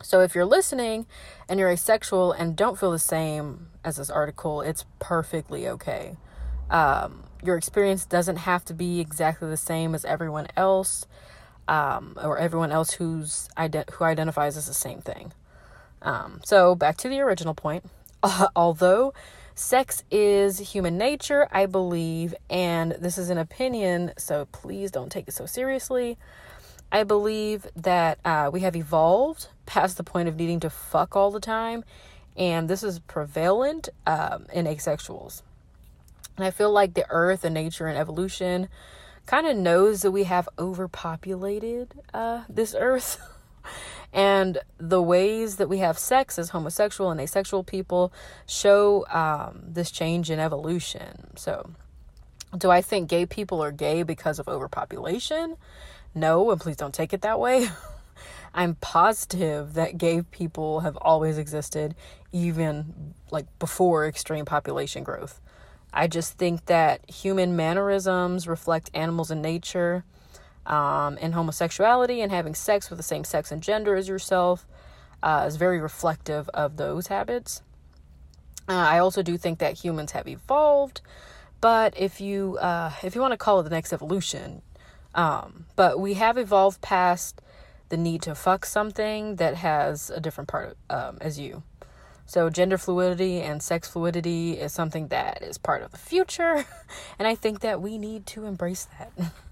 So 0.01 0.21
if 0.21 0.35
you're 0.35 0.45
listening 0.45 1.07
and 1.49 1.59
you're 1.59 1.69
asexual 1.69 2.31
and 2.31 2.55
don't 2.55 2.79
feel 2.79 2.91
the 2.91 2.99
same 2.99 3.67
as 3.83 3.97
this 3.97 4.09
article, 4.09 4.61
it's 4.61 4.85
perfectly 4.99 5.67
okay. 5.67 6.15
Um, 6.69 7.23
your 7.43 7.57
experience 7.57 8.05
doesn't 8.05 8.37
have 8.37 8.63
to 8.65 8.73
be 8.73 8.99
exactly 8.99 9.49
the 9.49 9.57
same 9.57 9.95
as 9.95 10.05
everyone 10.05 10.47
else, 10.55 11.05
um, 11.67 12.17
or 12.21 12.37
everyone 12.37 12.71
else 12.71 12.91
who's 12.91 13.49
who 13.57 14.03
identifies 14.03 14.57
as 14.57 14.67
the 14.67 14.73
same 14.73 15.01
thing. 15.01 15.33
Um, 16.01 16.41
so 16.43 16.75
back 16.75 16.97
to 16.97 17.09
the 17.09 17.19
original 17.19 17.53
point. 17.53 17.85
Uh, 18.21 18.47
although 18.55 19.13
Sex 19.57 20.03
is 20.11 20.59
human 20.59 20.99
nature, 20.99 21.47
I 21.51 21.65
believe, 21.65 22.35
and 22.47 22.91
this 22.91 23.17
is 23.17 23.31
an 23.31 23.39
opinion, 23.39 24.13
so 24.15 24.45
please 24.51 24.91
don't 24.91 25.11
take 25.11 25.27
it 25.27 25.31
so 25.31 25.47
seriously. 25.47 26.15
I 26.91 27.03
believe 27.03 27.65
that 27.75 28.19
uh, 28.23 28.51
we 28.53 28.59
have 28.59 28.75
evolved 28.75 29.47
past 29.65 29.97
the 29.97 30.03
point 30.03 30.29
of 30.29 30.35
needing 30.35 30.59
to 30.59 30.69
fuck 30.69 31.15
all 31.15 31.31
the 31.31 31.39
time, 31.39 31.83
and 32.35 32.69
this 32.69 32.83
is 32.83 32.99
prevalent 32.99 33.89
um, 34.05 34.45
in 34.53 34.67
asexuals. 34.67 35.41
And 36.37 36.45
I 36.45 36.51
feel 36.51 36.71
like 36.71 36.93
the 36.93 37.07
earth 37.09 37.43
and 37.43 37.55
nature 37.55 37.87
and 37.87 37.97
evolution 37.97 38.69
kind 39.25 39.47
of 39.47 39.57
knows 39.57 40.03
that 40.03 40.11
we 40.11 40.25
have 40.25 40.47
overpopulated 40.59 41.95
uh, 42.13 42.43
this 42.47 42.75
earth. 42.77 43.19
And 44.17 44.57
the 44.79 44.99
ways 44.99 45.57
that 45.57 45.69
we 45.69 45.77
have 45.77 45.99
sex 45.99 46.39
as 46.39 46.49
homosexual 46.49 47.11
and 47.11 47.21
asexual 47.21 47.63
people 47.63 48.11
show 48.47 49.05
um, 49.09 49.61
this 49.63 49.91
change 49.91 50.31
in 50.31 50.39
evolution. 50.39 51.37
So, 51.37 51.69
do 52.57 52.71
I 52.71 52.81
think 52.81 53.09
gay 53.09 53.27
people 53.27 53.61
are 53.63 53.71
gay 53.71 54.01
because 54.01 54.39
of 54.39 54.47
overpopulation? 54.47 55.55
No, 56.15 56.49
and 56.49 56.59
please 56.59 56.75
don't 56.75 56.95
take 56.95 57.13
it 57.13 57.21
that 57.21 57.39
way. 57.39 57.69
I'm 58.55 58.73
positive 58.73 59.75
that 59.75 59.99
gay 59.99 60.23
people 60.23 60.79
have 60.79 60.97
always 60.97 61.37
existed, 61.37 61.93
even 62.31 63.13
like 63.29 63.45
before 63.59 64.07
extreme 64.07 64.45
population 64.45 65.03
growth. 65.03 65.39
I 65.93 66.07
just 66.07 66.39
think 66.39 66.65
that 66.65 67.07
human 67.07 67.55
mannerisms 67.55 68.47
reflect 68.47 68.89
animals 68.95 69.29
in 69.29 69.43
nature 69.43 70.05
um, 70.67 71.17
and 71.19 71.33
homosexuality 71.33 72.21
and 72.21 72.31
having 72.31 72.53
sex 72.53 72.89
with 72.89 72.97
the 72.97 73.03
same 73.03 73.23
sex 73.23 73.51
and 73.51 73.63
gender 73.63 73.95
as 73.95 74.07
yourself 74.07 74.67
uh, 75.23 75.45
is 75.47 75.55
very 75.55 75.79
reflective 75.79 76.49
of 76.49 76.77
those 76.77 77.07
habits. 77.07 77.63
Uh, 78.69 78.73
I 78.73 78.99
also 78.99 79.23
do 79.23 79.37
think 79.37 79.59
that 79.59 79.79
humans 79.79 80.11
have 80.11 80.27
evolved, 80.27 81.01
but 81.61 81.93
if 81.97 82.19
you 82.19 82.57
uh, 82.57 82.91
if 83.01 83.15
you 83.15 83.21
want 83.21 83.31
to 83.31 83.37
call 83.37 83.61
it 83.61 83.63
the 83.63 83.69
next 83.69 83.93
evolution, 83.93 84.61
um, 85.15 85.65
but 85.75 85.99
we 85.99 86.15
have 86.15 86.37
evolved 86.37 86.81
past 86.81 87.41
the 87.89 87.97
need 87.97 88.21
to 88.23 88.35
fuck 88.35 88.65
something 88.65 89.37
that 89.37 89.55
has 89.55 90.09
a 90.09 90.19
different 90.19 90.49
part 90.49 90.77
um, 90.89 91.17
as 91.21 91.39
you. 91.39 91.63
So, 92.25 92.49
gender 92.49 92.77
fluidity 92.77 93.41
and 93.41 93.63
sex 93.63 93.87
fluidity 93.87 94.59
is 94.59 94.73
something 94.73 95.07
that 95.07 95.41
is 95.41 95.57
part 95.57 95.81
of 95.81 95.91
the 95.91 95.97
future, 95.97 96.65
and 97.19 97.25
I 97.25 97.35
think 97.35 97.61
that 97.61 97.81
we 97.81 97.97
need 97.97 98.25
to 98.27 98.45
embrace 98.45 98.85
that. 98.99 99.13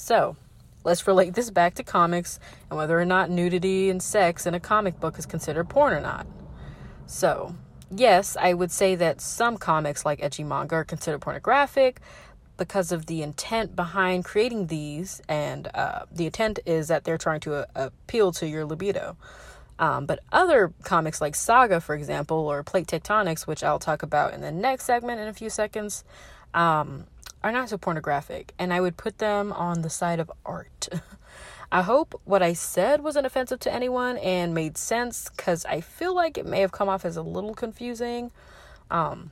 so, 0.00 0.36
let's 0.84 1.06
relate 1.06 1.34
this 1.34 1.50
back 1.50 1.74
to 1.74 1.82
comics 1.82 2.40
and 2.68 2.76
whether 2.78 2.98
or 2.98 3.04
not 3.04 3.30
nudity 3.30 3.90
and 3.90 4.02
sex 4.02 4.46
in 4.46 4.54
a 4.54 4.60
comic 4.60 4.98
book 4.98 5.18
is 5.18 5.26
considered 5.26 5.68
porn 5.68 5.92
or 5.92 6.00
not. 6.00 6.26
So, 7.06 7.54
yes, 7.94 8.36
I 8.40 8.54
would 8.54 8.70
say 8.70 8.94
that 8.94 9.20
some 9.20 9.56
comics 9.58 10.04
like 10.04 10.20
ecchi 10.20 10.44
manga 10.46 10.76
are 10.76 10.84
considered 10.84 11.20
pornographic, 11.20 12.00
because 12.60 12.92
of 12.92 13.06
the 13.06 13.22
intent 13.22 13.74
behind 13.74 14.22
creating 14.22 14.66
these, 14.66 15.22
and 15.30 15.66
uh, 15.74 16.04
the 16.12 16.26
intent 16.26 16.58
is 16.66 16.88
that 16.88 17.04
they're 17.04 17.16
trying 17.16 17.40
to 17.40 17.54
uh, 17.54 17.64
appeal 17.74 18.32
to 18.32 18.46
your 18.46 18.66
libido. 18.66 19.16
Um, 19.78 20.04
but 20.04 20.20
other 20.30 20.70
comics 20.84 21.22
like 21.22 21.34
Saga, 21.34 21.80
for 21.80 21.94
example, 21.94 22.36
or 22.36 22.62
Plate 22.62 22.86
Tectonics, 22.86 23.46
which 23.46 23.64
I'll 23.64 23.78
talk 23.78 24.02
about 24.02 24.34
in 24.34 24.42
the 24.42 24.52
next 24.52 24.84
segment 24.84 25.20
in 25.20 25.26
a 25.26 25.32
few 25.32 25.48
seconds, 25.48 26.04
um, 26.52 27.06
are 27.42 27.52
not 27.52 27.68
so 27.68 27.78
pornographic, 27.78 28.52
and 28.58 28.72
I 28.72 28.80
would 28.80 28.96
put 28.96 29.18
them 29.18 29.52
on 29.52 29.82
the 29.82 29.90
side 29.90 30.20
of 30.20 30.30
art. 30.44 30.88
I 31.72 31.82
hope 31.82 32.20
what 32.24 32.42
I 32.42 32.52
said 32.52 33.02
wasn't 33.02 33.26
offensive 33.26 33.60
to 33.60 33.72
anyone 33.72 34.16
and 34.18 34.52
made 34.52 34.76
sense 34.76 35.30
because 35.30 35.64
I 35.64 35.80
feel 35.80 36.14
like 36.14 36.36
it 36.36 36.44
may 36.44 36.60
have 36.60 36.72
come 36.72 36.88
off 36.88 37.04
as 37.04 37.16
a 37.16 37.22
little 37.22 37.54
confusing. 37.54 38.32
Um, 38.90 39.30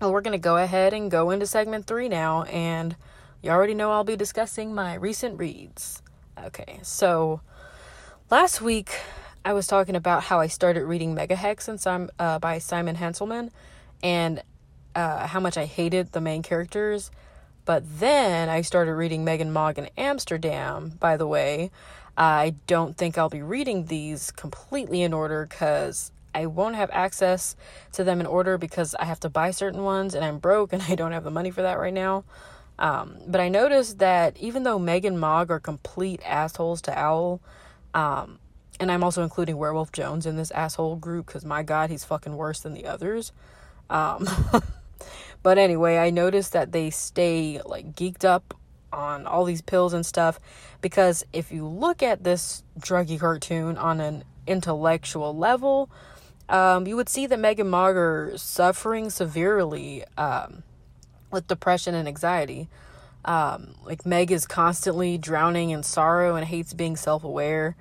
well, 0.00 0.12
we're 0.12 0.20
going 0.20 0.32
to 0.32 0.38
go 0.38 0.56
ahead 0.56 0.92
and 0.92 1.10
go 1.10 1.30
into 1.30 1.46
segment 1.46 1.86
three 1.86 2.08
now, 2.08 2.42
and 2.44 2.96
you 3.42 3.50
already 3.50 3.74
know 3.74 3.92
I'll 3.92 4.04
be 4.04 4.16
discussing 4.16 4.74
my 4.74 4.94
recent 4.94 5.38
reads. 5.38 6.02
Okay, 6.42 6.80
so 6.82 7.40
last 8.30 8.60
week 8.60 8.98
I 9.44 9.52
was 9.52 9.66
talking 9.66 9.94
about 9.94 10.24
how 10.24 10.40
I 10.40 10.48
started 10.48 10.84
reading 10.84 11.14
Megahex 11.14 11.68
and 11.68 11.80
some, 11.80 12.10
uh, 12.18 12.38
by 12.38 12.58
Simon 12.58 12.96
Hanselmann 12.96 13.50
and 14.02 14.42
uh, 14.94 15.26
how 15.26 15.40
much 15.40 15.56
I 15.56 15.64
hated 15.64 16.12
the 16.12 16.20
main 16.20 16.42
characters. 16.42 17.10
But 17.64 17.84
then 18.00 18.48
I 18.48 18.62
started 18.62 18.94
reading 18.94 19.24
Megg 19.24 19.40
and 19.40 19.52
Mogg 19.52 19.78
in 19.78 19.88
Amsterdam, 19.96 20.92
by 20.98 21.16
the 21.16 21.26
way. 21.26 21.70
I 22.16 22.54
don't 22.66 22.96
think 22.96 23.16
I'll 23.16 23.28
be 23.28 23.42
reading 23.42 23.86
these 23.86 24.30
completely 24.30 25.02
in 25.02 25.12
order 25.12 25.46
because 25.46 26.10
I 26.34 26.46
won't 26.46 26.76
have 26.76 26.90
access 26.92 27.56
to 27.92 28.04
them 28.04 28.20
in 28.20 28.26
order 28.26 28.58
because 28.58 28.94
I 28.94 29.04
have 29.04 29.20
to 29.20 29.30
buy 29.30 29.50
certain 29.50 29.82
ones 29.82 30.14
and 30.14 30.24
I'm 30.24 30.38
broke 30.38 30.72
and 30.72 30.82
I 30.88 30.94
don't 30.94 31.12
have 31.12 31.24
the 31.24 31.30
money 31.30 31.50
for 31.50 31.62
that 31.62 31.78
right 31.78 31.94
now. 31.94 32.24
Um, 32.78 33.18
but 33.26 33.40
I 33.40 33.48
noticed 33.48 33.98
that 33.98 34.36
even 34.38 34.62
though 34.62 34.78
Megg 34.78 35.04
and 35.04 35.20
Mogg 35.20 35.50
are 35.50 35.60
complete 35.60 36.20
assholes 36.24 36.80
to 36.82 36.98
Owl, 36.98 37.40
um, 37.92 38.38
and 38.78 38.90
I'm 38.90 39.04
also 39.04 39.22
including 39.22 39.58
Werewolf 39.58 39.92
Jones 39.92 40.24
in 40.24 40.36
this 40.36 40.50
asshole 40.52 40.96
group 40.96 41.26
because 41.26 41.44
my 41.44 41.62
god, 41.62 41.90
he's 41.90 42.04
fucking 42.04 42.36
worse 42.36 42.60
than 42.60 42.72
the 42.72 42.86
others. 42.86 43.32
Um, 43.90 44.26
but 45.42 45.58
anyway, 45.58 45.98
I 45.98 46.10
noticed 46.10 46.52
that 46.52 46.72
they 46.72 46.90
stay 46.90 47.60
like 47.64 47.94
geeked 47.94 48.24
up 48.24 48.54
on 48.92 49.26
all 49.26 49.44
these 49.44 49.62
pills 49.62 49.92
and 49.92 50.04
stuff 50.04 50.40
because 50.80 51.24
if 51.32 51.52
you 51.52 51.66
look 51.66 52.02
at 52.02 52.24
this 52.24 52.62
druggy 52.78 53.18
cartoon 53.18 53.78
on 53.78 54.00
an 54.00 54.24
intellectual 54.46 55.36
level, 55.36 55.90
um, 56.48 56.86
you 56.86 56.96
would 56.96 57.08
see 57.08 57.26
that 57.26 57.38
Megg 57.38 57.60
and 57.60 57.70
Mogg 57.70 57.96
are 57.96 58.32
suffering 58.36 59.10
severely 59.10 60.04
um, 60.18 60.62
with 61.30 61.46
depression 61.46 61.94
and 61.94 62.08
anxiety. 62.08 62.68
Um, 63.24 63.74
like 63.84 64.04
Megg 64.04 64.32
is 64.32 64.46
constantly 64.46 65.18
drowning 65.18 65.70
in 65.70 65.82
sorrow 65.82 66.34
and 66.36 66.46
hates 66.46 66.74
being 66.74 66.96
self-aware. 66.96 67.76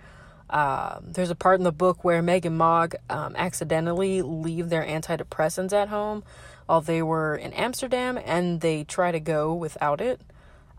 Um, 0.49 1.11
there's 1.13 1.29
a 1.29 1.35
part 1.35 1.59
in 1.59 1.63
the 1.63 1.71
book 1.71 2.03
where 2.03 2.21
Megg 2.21 2.45
and 2.45 2.57
Mogg 2.57 2.95
um, 3.09 3.35
accidentally 3.35 4.21
leave 4.21 4.69
their 4.69 4.83
antidepressants 4.83 5.73
at 5.73 5.89
home 5.89 6.23
while 6.65 6.81
they 6.81 7.01
were 7.01 7.35
in 7.35 7.53
Amsterdam, 7.53 8.19
and 8.23 8.61
they 8.61 8.83
try 8.83 9.11
to 9.11 9.19
go 9.19 9.53
without 9.53 10.01
it. 10.01 10.21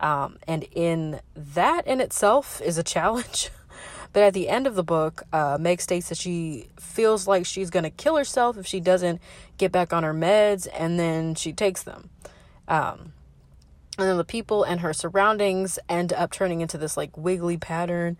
Um, 0.01 0.39
and 0.49 0.65
in 0.73 1.21
that 1.35 1.87
in 1.87 2.01
itself 2.01 2.61
is 2.63 2.79
a 2.79 2.83
challenge. 2.83 3.51
But 4.13 4.25
at 4.25 4.35
the 4.35 4.49
end 4.49 4.67
of 4.67 4.75
the 4.75 4.83
book, 4.83 5.23
uh, 5.33 5.57
Megg 5.61 5.81
states 5.81 6.09
that 6.09 6.19
she 6.19 6.69
feels 6.79 7.29
like 7.29 7.47
she's 7.47 7.71
going 7.71 7.85
to 7.85 7.91
kill 7.91 8.17
herself 8.17 8.59
if 8.59 8.67
she 8.67 8.81
doesn't 8.81 9.21
get 9.57 9.71
back 9.71 9.93
on 9.93 10.03
her 10.03 10.13
meds, 10.13 10.67
and 10.77 10.99
then 10.99 11.35
she 11.37 11.53
takes 11.53 11.85
them. 11.85 12.11
Um, 12.67 13.13
and 13.99 14.09
then 14.09 14.17
the 14.17 14.25
people 14.25 14.65
and 14.65 14.81
her 14.81 14.93
surroundings 14.93 15.79
end 15.89 16.13
up 16.13 16.33
turning 16.33 16.61
into 16.61 16.79
this 16.79 16.97
like 16.97 17.17
wiggly 17.17 17.57
pattern. 17.57 18.17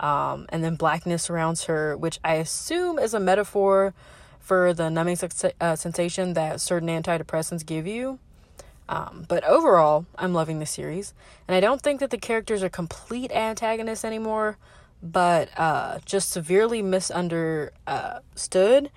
Um, 0.00 0.46
and 0.50 0.62
then 0.62 0.76
blackness 0.76 1.24
surrounds 1.24 1.64
her, 1.64 1.96
which 1.96 2.20
I 2.22 2.34
assume 2.34 2.98
is 2.98 3.14
a 3.14 3.20
metaphor 3.20 3.94
for 4.38 4.72
the 4.72 4.88
numbing 4.88 5.18
uh, 5.60 5.76
sensation 5.76 6.34
that 6.34 6.60
certain 6.60 6.88
antidepressants 6.88 7.66
give 7.66 7.86
you. 7.86 8.18
Um, 8.88 9.26
but 9.28 9.44
overall, 9.44 10.06
I'm 10.16 10.32
loving 10.32 10.60
the 10.60 10.66
series, 10.66 11.12
and 11.46 11.54
I 11.54 11.60
don't 11.60 11.82
think 11.82 12.00
that 12.00 12.10
the 12.10 12.16
characters 12.16 12.62
are 12.62 12.70
complete 12.70 13.30
antagonists 13.32 14.04
anymore 14.04 14.56
but 15.02 15.48
uh, 15.56 15.98
just 16.04 16.30
severely 16.30 16.82
misunderstood 16.82 18.90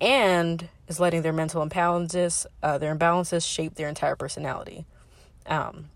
and 0.00 0.68
is 0.86 1.00
letting 1.00 1.22
their 1.22 1.32
mental 1.32 1.66
imbalances, 1.66 2.46
uh, 2.62 2.78
their 2.78 2.94
imbalances 2.94 3.46
shape 3.46 3.74
their 3.74 3.88
entire 3.88 4.16
personality. 4.16 4.84
Um, 5.46 5.86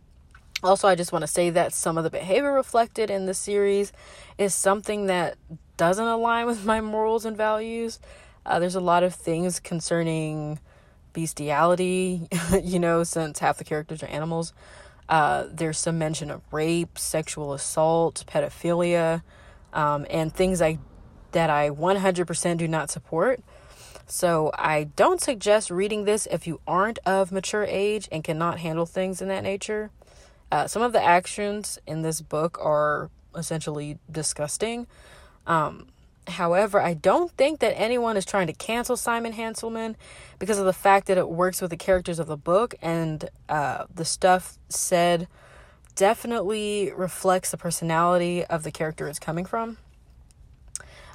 also, 0.63 0.89
I 0.89 0.95
just 0.95 1.13
want 1.13 1.23
to 1.23 1.29
say 1.29 1.51
that 1.51 1.73
some 1.73 1.99
of 1.99 2.05
the 2.05 2.11
behavior 2.11 2.53
reflected 2.53 3.11
in 3.11 3.27
the 3.27 3.35
series 3.35 3.93
is 4.39 4.55
something 4.55 5.07
that 5.07 5.37
doesn't 5.77 6.07
align 6.07 6.47
with 6.53 6.65
my 6.65 6.81
morals 6.81 7.25
and 7.25 7.37
values. 7.37 7.99
Uh, 8.45 8.59
there's 8.59 8.75
a 8.75 8.81
lot 8.81 9.03
of 9.03 9.15
things 9.15 9.61
concerning 9.61 10.59
bestiality, 11.13 12.29
you 12.63 12.79
know, 12.79 13.05
since 13.05 13.39
half 13.39 13.59
the 13.59 13.65
characters 13.65 14.03
are 14.03 14.07
animals. 14.07 14.53
Uh, 15.09 15.47
there's 15.51 15.79
some 15.79 15.99
mention 15.99 16.31
of 16.31 16.41
rape, 16.53 16.99
sexual 16.99 17.53
assault, 17.53 18.25
pedophilia, 18.27 19.23
um, 19.73 20.07
and 20.11 20.33
things 20.33 20.63
I 20.63 20.79
that 21.33 21.51
I 21.51 21.71
100% 21.71 22.57
do 22.59 22.69
not 22.69 22.91
support. 22.91 23.43
So 24.07 24.51
I 24.55 24.85
don't 24.85 25.21
suggest 25.21 25.71
reading 25.71 26.05
this 26.05 26.27
if 26.31 26.47
you 26.47 26.61
aren't 26.67 26.99
of 27.07 27.33
mature 27.33 27.65
age 27.65 28.09
and 28.13 28.23
cannot 28.23 28.59
handle 28.59 28.85
things 28.85 29.23
in 29.23 29.29
that 29.29 29.43
nature. 29.43 29.91
Uh, 30.53 30.67
some 30.67 30.83
of 30.83 30.93
the 30.93 31.03
actions 31.03 31.79
in 31.87 32.03
this 32.03 32.21
book 32.21 32.59
are 32.61 33.11
essentially 33.35 33.99
disgusting. 34.11 34.87
Um, 35.47 35.87
however, 36.29 36.79
I 36.79 36.93
don't 36.93 37.33
think 37.33 37.61
that 37.61 37.73
anyone 37.75 38.19
is 38.19 38.27
trying 38.27 38.49
to 38.49 38.53
cancel 38.53 38.99
Simon 38.99 39.33
Hanselmann 39.33 39.95
because 40.39 40.59
of 40.59 40.67
the 40.67 40.75
fact 40.75 41.07
that 41.07 41.17
it 41.17 41.31
works 41.31 41.63
with 41.63 41.71
the 41.71 41.77
characters 41.79 42.19
of 42.19 42.27
the 42.27 42.37
book 42.37 42.75
and 42.83 43.31
uh, 43.49 43.87
the 43.95 44.05
stuff 44.05 44.59
said 44.69 45.27
definitely 45.97 46.93
reflects 46.95 47.51
the 47.51 47.57
personality 47.57 48.45
of 48.45 48.63
the 48.63 48.71
character 48.71 49.09
it's 49.09 49.19
coming 49.19 49.47
from. 49.47 49.79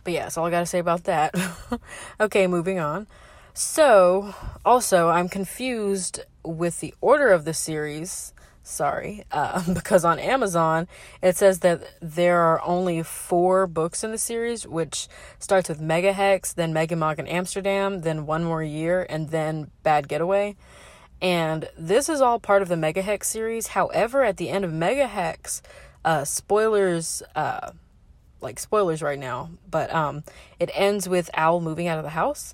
But 0.04 0.14
yeah, 0.14 0.24
that's 0.24 0.38
all 0.40 0.48
I 0.48 0.50
gotta 0.50 0.66
say 0.66 0.80
about 0.80 1.04
that. 1.04 1.36
okay, 2.20 2.48
moving 2.48 2.80
on. 2.80 3.06
So, 3.54 4.34
also, 4.66 5.10
I'm 5.10 5.30
confused 5.30 6.22
with 6.44 6.80
the 6.80 6.96
order 7.02 7.30
of 7.30 7.46
the 7.46 7.54
series. 7.54 8.34
Sorry, 8.68 9.24
uh, 9.32 9.64
because 9.74 10.04
on 10.04 10.20
Amazon 10.20 10.90
it 11.22 11.38
says 11.38 11.60
that 11.60 11.84
there 12.02 12.42
are 12.42 12.62
only 12.64 13.02
four 13.02 13.66
books 13.66 14.04
in 14.04 14.12
the 14.12 14.18
series, 14.18 14.68
which 14.68 15.08
starts 15.40 15.70
with 15.70 15.80
Megahex, 15.80 16.54
then 16.54 16.74
Megg 16.74 16.92
and 16.92 17.00
Mogg 17.00 17.18
in 17.18 17.28
Amsterdam, 17.28 18.02
then 18.02 18.26
One 18.26 18.44
More 18.44 18.62
Year, 18.62 19.06
and 19.10 19.30
then 19.30 19.72
Bad 19.84 20.10
Getaway. 20.10 20.58
And 21.22 21.70
this 21.78 22.10
is 22.10 22.20
all 22.20 22.40
part 22.40 22.62
of 22.62 22.68
the 22.68 22.76
Megahex 22.76 23.24
series. 23.24 23.68
However, 23.68 24.26
at 24.26 24.36
the 24.36 24.50
end 24.50 24.66
of 24.66 24.72
Megahex, 24.72 25.62
uh, 26.04 26.26
spoilers, 26.26 27.24
uh, 27.38 27.72
like 28.42 28.60
spoilers 28.60 29.02
right 29.02 29.18
now, 29.18 29.50
but 29.72 29.94
um, 29.96 30.24
it 30.60 30.70
ends 30.74 31.08
with 31.08 31.30
Owl 31.36 31.62
moving 31.62 31.88
out 31.88 32.00
of 32.00 32.04
the 32.04 32.10
house. 32.12 32.54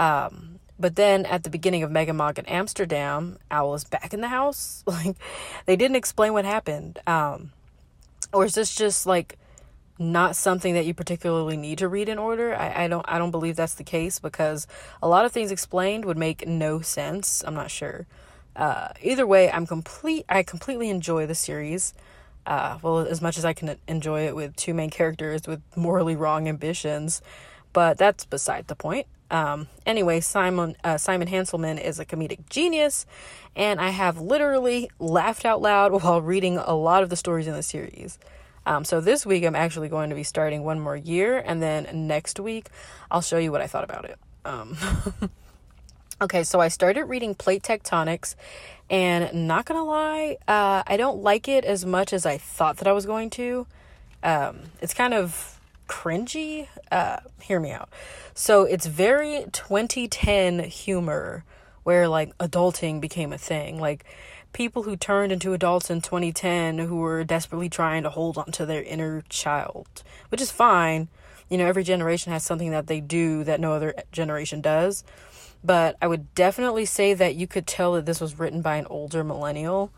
Um, 0.00 0.58
but 0.78 0.96
then 0.96 1.26
at 1.26 1.42
the 1.42 1.50
beginning 1.50 1.82
of 1.82 1.90
Megg 1.90 2.08
and 2.08 2.18
Mogg 2.18 2.38
in 2.38 2.46
Amsterdam, 2.46 3.38
Owl 3.50 3.74
is 3.74 3.84
back 3.84 4.12
in 4.12 4.20
the 4.20 4.28
house. 4.28 4.84
Like 4.96 5.16
they 5.66 5.76
didn't 5.76 5.96
explain 5.96 6.32
what 6.32 6.44
happened. 6.44 6.98
Um, 7.06 7.52
or 8.32 8.44
is 8.44 8.54
this 8.54 8.74
just 8.74 9.06
like 9.06 9.38
not 9.98 10.36
something 10.36 10.74
that 10.74 10.84
you 10.84 10.94
particularly 10.94 11.56
need 11.56 11.78
to 11.78 11.88
read 11.88 12.08
in 12.08 12.18
order. 12.18 12.54
I, 12.54 12.84
I 12.84 12.88
don't 12.88 13.04
I 13.08 13.18
don't 13.18 13.30
believe 13.30 13.56
that's 13.56 13.74
the 13.74 13.84
case 13.84 14.18
because 14.18 14.66
a 15.02 15.08
lot 15.08 15.24
of 15.24 15.32
things 15.32 15.50
explained 15.50 16.04
would 16.04 16.18
make 16.18 16.46
no 16.46 16.80
sense. 16.80 17.42
I'm 17.46 17.54
not 17.54 17.70
sure. 17.70 18.06
Uh, 18.54 18.88
either 19.02 19.26
way, 19.26 19.50
I'm 19.50 19.66
complete. 19.66 20.24
I 20.28 20.42
completely 20.42 20.90
enjoy 20.90 21.26
the 21.26 21.34
series. 21.34 21.94
Uh, 22.46 22.78
well, 22.80 23.00
as 23.00 23.20
much 23.20 23.36
as 23.38 23.44
I 23.44 23.52
can 23.52 23.76
enjoy 23.88 24.26
it 24.26 24.36
with 24.36 24.54
two 24.56 24.72
main 24.72 24.90
characters 24.90 25.46
with 25.46 25.60
morally 25.76 26.14
wrong 26.14 26.48
ambitions, 26.48 27.20
but 27.72 27.98
that's 27.98 28.24
beside 28.24 28.68
the 28.68 28.76
point. 28.76 29.06
Um, 29.30 29.68
anyway, 29.84 30.20
Simon 30.20 30.76
uh, 30.84 30.98
Simon 30.98 31.28
Hanselmann 31.28 31.80
is 31.80 31.98
a 31.98 32.04
comedic 32.04 32.48
genius, 32.48 33.06
and 33.54 33.80
I 33.80 33.90
have 33.90 34.20
literally 34.20 34.90
laughed 34.98 35.44
out 35.44 35.60
loud 35.60 35.92
while 36.02 36.20
reading 36.20 36.58
a 36.58 36.74
lot 36.74 37.02
of 37.02 37.10
the 37.10 37.16
stories 37.16 37.46
in 37.46 37.54
the 37.54 37.62
series. 37.62 38.18
Um, 38.66 38.84
so 38.84 39.00
this 39.00 39.24
week 39.24 39.44
I'm 39.44 39.54
actually 39.54 39.88
going 39.88 40.10
to 40.10 40.16
be 40.16 40.24
starting 40.24 40.64
one 40.64 40.80
more 40.80 40.96
year, 40.96 41.38
and 41.38 41.62
then 41.62 41.88
next 42.06 42.40
week 42.40 42.68
I'll 43.10 43.22
show 43.22 43.38
you 43.38 43.52
what 43.52 43.60
I 43.60 43.66
thought 43.66 43.84
about 43.84 44.04
it. 44.04 44.18
Um, 44.44 44.76
okay, 46.22 46.42
so 46.42 46.60
I 46.60 46.68
started 46.68 47.04
reading 47.04 47.34
Plate 47.34 47.62
Tectonics, 47.62 48.34
and 48.90 49.46
not 49.46 49.66
gonna 49.66 49.84
lie, 49.84 50.36
uh, 50.46 50.82
I 50.86 50.96
don't 50.96 51.22
like 51.22 51.48
it 51.48 51.64
as 51.64 51.84
much 51.84 52.12
as 52.12 52.26
I 52.26 52.38
thought 52.38 52.78
that 52.78 52.88
I 52.88 52.92
was 52.92 53.06
going 53.06 53.30
to. 53.30 53.66
Um, 54.22 54.58
it's 54.80 54.94
kind 54.94 55.14
of 55.14 55.55
cringy. 55.88 56.68
Uh, 56.90 57.18
hear 57.40 57.60
me 57.60 57.70
out. 57.70 57.88
So 58.34 58.64
it's 58.64 58.86
very 58.86 59.46
2010 59.52 60.60
humor 60.60 61.44
where 61.82 62.08
like 62.08 62.36
adulting 62.38 63.00
became 63.00 63.32
a 63.32 63.38
thing. 63.38 63.80
Like 63.80 64.04
people 64.52 64.84
who 64.84 64.96
turned 64.96 65.32
into 65.32 65.52
adults 65.52 65.90
in 65.90 66.00
2010 66.00 66.78
who 66.78 66.96
were 66.96 67.24
desperately 67.24 67.68
trying 67.68 68.02
to 68.02 68.10
hold 68.10 68.38
on 68.38 68.50
to 68.52 68.66
their 68.66 68.82
inner 68.82 69.22
child, 69.28 70.02
which 70.30 70.40
is 70.40 70.50
fine. 70.50 71.08
You 71.48 71.58
know, 71.58 71.66
every 71.66 71.84
generation 71.84 72.32
has 72.32 72.42
something 72.42 72.70
that 72.70 72.86
they 72.86 73.00
do 73.00 73.44
that 73.44 73.60
no 73.60 73.72
other 73.72 73.94
generation 74.10 74.60
does. 74.60 75.04
But 75.62 75.96
I 76.00 76.06
would 76.06 76.34
definitely 76.34 76.86
say 76.86 77.14
that 77.14 77.34
you 77.34 77.46
could 77.46 77.66
tell 77.66 77.92
that 77.92 78.06
this 78.06 78.20
was 78.20 78.38
written 78.38 78.62
by 78.62 78.76
an 78.76 78.86
older 78.86 79.22
millennial. 79.22 79.92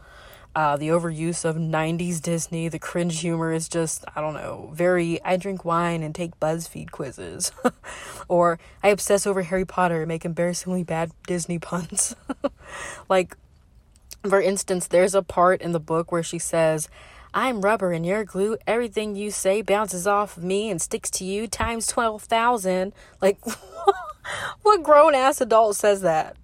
Uh, 0.59 0.77
the 0.77 0.89
overuse 0.89 1.45
of 1.45 1.55
90s 1.55 2.21
Disney, 2.21 2.67
the 2.67 2.81
cringe 2.81 3.21
humor 3.21 3.53
is 3.53 3.69
just, 3.69 4.05
I 4.17 4.21
don't 4.21 4.35
know, 4.35 4.71
very 4.75 5.23
I 5.23 5.37
drink 5.37 5.65
wine 5.65 6.03
and 6.03 6.13
take 6.13 6.41
BuzzFeed 6.41 6.91
quizzes. 6.91 7.53
or 8.29 8.59
I 8.83 8.89
obsess 8.89 9.25
over 9.25 9.43
Harry 9.43 9.65
Potter 9.65 10.01
and 10.01 10.09
make 10.09 10.25
embarrassingly 10.25 10.83
bad 10.83 11.13
Disney 11.29 11.61
puns. 11.61 12.17
like, 13.09 13.37
for 14.29 14.43
instance, 14.43 14.89
there's 14.89 15.15
a 15.15 15.23
part 15.23 15.63
in 15.63 15.71
the 15.71 15.79
book 15.79 16.11
where 16.11 16.25
she 16.25 16.41
says, 16.41 16.89
I'm 17.33 17.61
rubber 17.61 17.93
and 17.93 18.05
you're 18.05 18.25
glue. 18.25 18.57
Everything 18.67 19.15
you 19.15 19.31
say 19.31 19.63
bounces 19.63 20.09
off 20.09 20.37
of 20.37 20.43
me 20.43 20.71
and 20.71 20.83
sticks 20.83 21.09
to 21.11 21.25
you 21.25 21.47
times 21.47 21.87
12,000. 21.87 22.93
Like, 23.23 23.39
what 24.63 24.83
grown 24.83 25.15
ass 25.15 25.41
adult 25.41 25.77
says 25.77 26.01
that? 26.01 26.37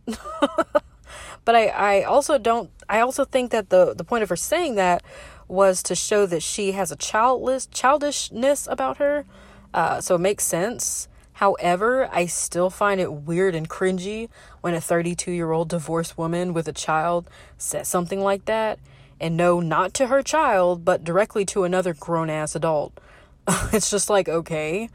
But 1.45 1.55
I, 1.55 1.67
I 1.69 2.03
also 2.03 2.39
don't, 2.39 2.71
I 2.89 3.01
also 3.01 3.25
think 3.25 3.51
that 3.51 3.71
the, 3.71 3.95
the 3.95 4.05
point 4.05 4.23
of 4.23 4.29
her 4.29 4.37
saying 4.37 4.77
that 4.77 5.03
was 5.49 5.83
to 5.85 5.95
show 5.95 6.27
that 6.27 6.43
she 6.43 6.73
has 6.73 6.91
a 6.91 6.97
childless, 6.97 7.67
childishness 7.67 8.67
about 8.71 8.97
her. 8.99 9.25
Uh, 9.73 10.01
so 10.01 10.15
it 10.15 10.21
makes 10.21 10.45
sense. 10.45 11.09
However, 11.35 12.09
I 12.13 12.27
still 12.27 12.71
find 12.71 13.01
it 13.01 13.13
weird 13.13 13.55
and 13.55 13.69
cringy 13.69 14.29
when 14.61 14.75
a 14.75 14.81
32 14.81 15.33
year 15.33 15.51
old 15.51 15.69
divorced 15.69 16.17
woman 16.17 16.55
with 16.55 16.69
a 16.69 16.73
child 16.73 17.29
says 17.59 17.89
something 17.89 18.21
like 18.21 18.45
that. 18.45 18.79
And 19.21 19.37
no, 19.37 19.61
not 19.61 19.95
to 19.95 20.07
her 20.09 20.23
child, 20.23 20.85
but 20.85 21.05
directly 21.05 21.45
to 21.47 21.65
another 21.65 21.95
grown 21.95 22.31
ass 22.31 22.55
adult. 22.55 22.99
it's 23.73 23.91
just 23.91 24.09
like, 24.09 24.29
okay. 24.29 24.89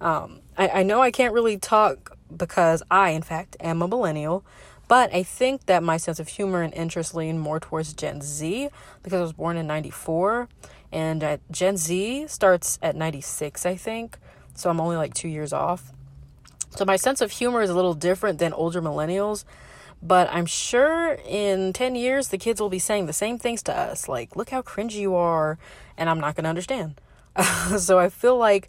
Um, 0.00 0.40
I, 0.58 0.68
I 0.68 0.82
know 0.82 1.00
I 1.00 1.10
can't 1.10 1.32
really 1.32 1.58
talk 1.58 2.16
because 2.34 2.82
I, 2.90 3.10
in 3.10 3.22
fact, 3.22 3.56
am 3.60 3.82
a 3.82 3.88
millennial, 3.88 4.44
but 4.88 5.12
I 5.14 5.22
think 5.22 5.66
that 5.66 5.82
my 5.82 5.96
sense 5.96 6.20
of 6.20 6.28
humor 6.28 6.62
and 6.62 6.72
interest 6.74 7.14
lean 7.14 7.38
more 7.38 7.60
towards 7.60 7.92
Gen 7.92 8.20
Z 8.20 8.68
because 9.02 9.18
I 9.18 9.22
was 9.22 9.32
born 9.32 9.56
in 9.56 9.66
94 9.66 10.48
and 10.92 11.24
uh, 11.24 11.36
Gen 11.50 11.76
Z 11.76 12.26
starts 12.28 12.78
at 12.82 12.96
96, 12.96 13.66
I 13.66 13.76
think 13.76 14.18
so 14.56 14.70
I'm 14.70 14.80
only 14.80 14.96
like 14.96 15.14
two 15.14 15.28
years 15.28 15.52
off. 15.52 15.92
So 16.70 16.84
my 16.84 16.96
sense 16.96 17.20
of 17.20 17.30
humor 17.30 17.62
is 17.62 17.70
a 17.70 17.74
little 17.74 17.94
different 17.94 18.38
than 18.38 18.52
older 18.52 18.82
millennials, 18.82 19.44
but 20.02 20.28
I'm 20.32 20.46
sure 20.46 21.18
in 21.26 21.72
10 21.72 21.94
years 21.94 22.28
the 22.28 22.38
kids 22.38 22.60
will 22.60 22.68
be 22.68 22.78
saying 22.78 23.06
the 23.06 23.12
same 23.12 23.38
things 23.38 23.62
to 23.64 23.76
us 23.76 24.08
like, 24.08 24.34
look 24.34 24.50
how 24.50 24.62
cringy 24.62 24.94
you 24.94 25.14
are, 25.14 25.58
and 25.96 26.10
I'm 26.10 26.20
not 26.20 26.34
going 26.34 26.44
to 26.44 26.50
understand. 26.50 27.00
so 27.78 27.98
I 27.98 28.08
feel 28.08 28.36
like 28.36 28.68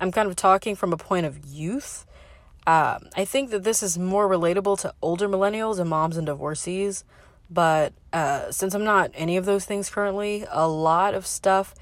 I'm 0.00 0.12
kind 0.12 0.28
of 0.28 0.36
talking 0.36 0.74
from 0.74 0.92
a 0.92 0.96
point 0.96 1.24
of 1.24 1.46
youth. 1.46 2.04
Uh, 2.68 2.98
I 3.16 3.24
think 3.24 3.48
that 3.48 3.64
this 3.64 3.82
is 3.82 3.98
more 3.98 4.28
relatable 4.28 4.78
to 4.80 4.92
older 5.00 5.26
millennials 5.26 5.78
and 5.78 5.88
moms 5.88 6.18
and 6.18 6.26
divorcees, 6.26 7.02
but 7.48 7.94
uh, 8.12 8.50
since 8.50 8.74
I'm 8.74 8.84
not 8.84 9.10
any 9.14 9.38
of 9.38 9.46
those 9.46 9.64
things 9.64 9.88
currently, 9.88 10.44
a 10.50 10.68
lot 10.68 11.14
of 11.14 11.26
stuff 11.26 11.74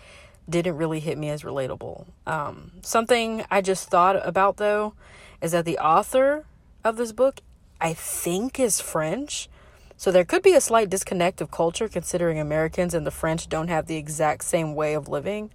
didn't 0.48 0.76
really 0.76 1.00
hit 1.00 1.18
me 1.18 1.28
as 1.28 1.42
relatable. 1.42 2.06
Um, 2.24 2.70
something 2.82 3.44
I 3.50 3.62
just 3.62 3.88
thought 3.88 4.24
about 4.24 4.58
though 4.58 4.94
is 5.42 5.50
that 5.50 5.64
the 5.64 5.76
author 5.78 6.44
of 6.84 6.96
this 6.96 7.10
book, 7.10 7.40
I 7.80 7.92
think, 7.92 8.60
is 8.60 8.80
French. 8.80 9.48
So 9.96 10.12
there 10.12 10.24
could 10.24 10.44
be 10.44 10.54
a 10.54 10.60
slight 10.60 10.88
disconnect 10.88 11.40
of 11.40 11.50
culture 11.50 11.88
considering 11.88 12.38
Americans 12.38 12.94
and 12.94 13.04
the 13.04 13.10
French 13.10 13.48
don't 13.48 13.66
have 13.66 13.88
the 13.88 13.96
exact 13.96 14.44
same 14.44 14.76
way 14.76 14.94
of 14.94 15.08
living. 15.08 15.50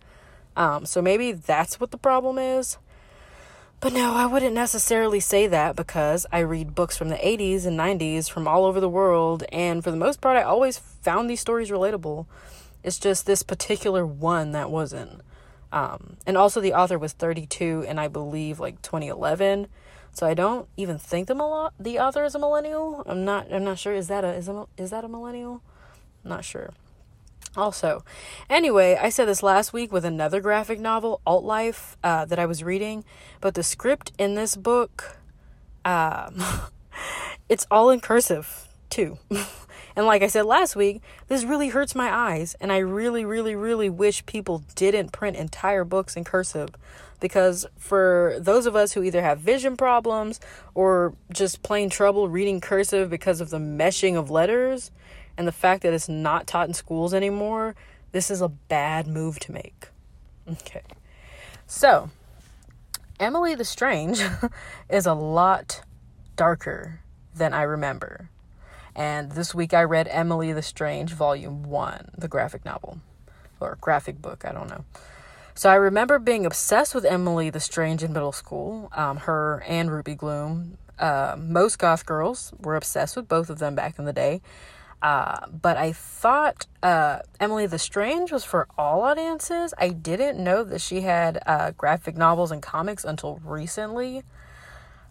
Um, 0.58 0.86
so 0.86 1.02
maybe 1.02 1.32
that's 1.32 1.80
what 1.80 1.91
the 1.91 1.98
problem 1.98 2.38
is. 2.38 2.78
But 3.82 3.94
no, 3.94 4.13
I 4.13 4.28
wouldn't 4.28 4.54
necessarily 4.54 5.20
say 5.20 5.48
that 5.48 5.76
because 5.76 6.28
I 6.32 6.39
read 6.39 6.76
books 6.76 6.96
from 6.96 7.10
the 7.10 7.15
80s 7.15 7.65
and 7.65 7.80
90s 7.80 8.30
from 8.30 8.48
all 8.48 8.65
over 8.65 8.80
the 8.80 8.88
world, 8.88 9.44
and 9.52 9.84
for 9.84 9.89
the 9.89 9.98
most 9.98 10.22
part, 10.22 10.38
I 10.38 10.44
always 10.44 10.78
found 10.78 11.28
these 11.28 11.39
stories 11.39 11.72
relatable. 11.72 12.28
It's 12.84 13.00
just 13.00 13.26
this 13.26 13.41
particular 13.41 14.06
one 14.06 14.52
that 14.52 14.70
wasn't. 14.70 15.22
Um, 15.72 16.17
and 16.28 16.38
also 16.38 16.62
the 16.62 16.74
author 16.74 17.00
was 17.00 17.13
32 17.13 17.84
and 17.88 18.00
I 18.00 18.08
believe 18.08 18.60
like 18.60 18.84
2011. 18.84 19.65
So 20.13 20.28
I 20.28 20.36
don't 20.36 20.67
even 20.78 21.00
think 21.00 21.28
the 21.28 21.34
mil- 21.34 21.74
the 21.80 21.98
author 21.98 22.24
is 22.24 22.36
a 22.36 22.39
millennial. 22.39 23.02
I'm 23.08 23.26
not 23.26 23.52
I'm 23.52 23.63
not 23.63 23.80
sure 23.80 23.94
is 23.94 24.10
that 24.10 24.24
a 24.24 24.34
is 24.34 24.48
a, 24.48 24.67
is 24.78 24.91
that 24.91 25.06
a 25.06 25.08
millennial? 25.08 25.63
I'm 26.24 26.30
not 26.30 26.46
sure. 26.46 26.72
Also, 27.57 28.05
anyway, 28.49 28.97
I 28.99 29.09
said 29.09 29.25
this 29.25 29.43
last 29.43 29.73
week 29.73 29.91
with 29.91 30.05
another 30.05 30.39
graphic 30.39 30.79
novel, 30.79 31.19
Alt 31.25 31.43
Life, 31.43 31.97
uh, 32.03 32.25
that 32.25 32.39
I 32.39 32.45
was 32.45 32.63
reading, 32.63 33.03
but 33.41 33.55
the 33.55 33.63
script 33.63 34.13
in 34.17 34.35
this 34.35 34.55
book, 34.55 35.17
um, 35.83 36.41
it's 37.49 37.67
all 37.69 37.89
in 37.89 37.99
cursive 37.99 38.67
too. 38.89 39.17
And 39.95 40.05
like 40.05 40.21
I 40.21 40.27
said 40.27 40.45
last 40.45 40.75
week, 40.75 41.01
this 41.27 41.43
really 41.43 41.69
hurts 41.69 41.95
my 41.95 42.13
eyes. 42.13 42.55
And 42.61 42.71
I 42.71 42.77
really, 42.77 43.25
really, 43.25 43.55
really 43.55 43.89
wish 43.89 44.25
people 44.25 44.63
didn't 44.75 45.11
print 45.11 45.35
entire 45.35 45.83
books 45.83 46.15
in 46.15 46.23
cursive. 46.23 46.69
Because 47.19 47.65
for 47.77 48.35
those 48.39 48.65
of 48.65 48.75
us 48.75 48.93
who 48.93 49.03
either 49.03 49.21
have 49.21 49.39
vision 49.39 49.77
problems 49.77 50.39
or 50.73 51.13
just 51.31 51.61
plain 51.61 51.89
trouble 51.89 52.29
reading 52.29 52.61
cursive 52.61 53.09
because 53.09 53.41
of 53.41 53.49
the 53.51 53.59
meshing 53.59 54.17
of 54.17 54.31
letters 54.31 54.91
and 55.38 55.48
the 55.48 55.52
fact 55.52 55.84
that 55.84 55.94
it's 55.94 56.10
not 56.10 56.48
taught 56.48 56.67
in 56.67 56.74
schools 56.74 57.13
anymore, 57.13 57.76
this 58.12 58.30
is 58.30 58.41
a 58.41 58.50
bad 58.50 59.08
move 59.08 59.39
to 59.39 59.52
make. 59.52 59.88
Okay. 60.50 60.84
So, 61.67 62.10
Emily 63.20 63.56
the 63.56 63.65
Strange 63.65 64.22
is 64.89 65.06
a 65.06 65.13
lot 65.13 65.84
darker 66.36 67.02
than 67.36 67.54
I 67.54 67.63
remember. 67.63 68.30
And 68.96 69.32
this 69.32 69.56
week 69.56 69.74
I 69.74 69.84
read 69.84 70.08
Emily 70.10 70.52
the 70.52 70.62
Strange, 70.62 71.13
Volume 71.13 71.63
1, 71.63 72.12
the 72.17 72.28
graphic 72.28 72.65
novel 72.65 73.00
or 73.62 73.78
graphic 73.80 74.22
book, 74.22 74.44
I 74.46 74.52
don't 74.52 74.70
know. 74.70 74.84
So 75.54 75.70
I 75.70 75.76
remember 75.76 76.17
being 76.20 76.46
obsessed 76.46 76.96
with 76.96 77.06
Emily 77.06 77.50
the 77.50 77.60
Strange 77.60 78.04
in 78.04 78.13
middle 78.13 78.32
school, 78.32 78.89
um, 78.94 79.17
her 79.17 79.63
and 79.67 79.91
Ruby 79.91 80.15
Gloom. 80.15 80.78
Uh, 80.98 81.36
most 81.38 81.78
goth 81.78 82.06
girls 82.06 82.54
were 82.60 82.76
obsessed 82.76 83.15
with 83.15 83.28
both 83.28 83.50
of 83.50 83.60
them 83.60 83.76
back 83.76 84.00
in 84.00 84.06
the 84.06 84.13
day. 84.13 84.41
Uh, 85.01 85.47
but 85.47 85.77
I 85.77 85.93
thought 85.93 86.67
uh, 86.83 87.19
Emily 87.39 87.65
the 87.65 87.79
Strange 87.79 88.31
was 88.31 88.43
for 88.43 88.67
all 88.77 89.01
audiences. 89.01 89.73
I 89.77 89.89
didn't 89.89 90.43
know 90.43 90.63
that 90.63 90.79
she 90.79 91.01
had 91.01 91.41
uh, 91.45 91.71
graphic 91.71 92.15
novels 92.15 92.51
and 92.51 92.61
comics 92.61 93.03
until 93.03 93.39
recently. 93.43 94.23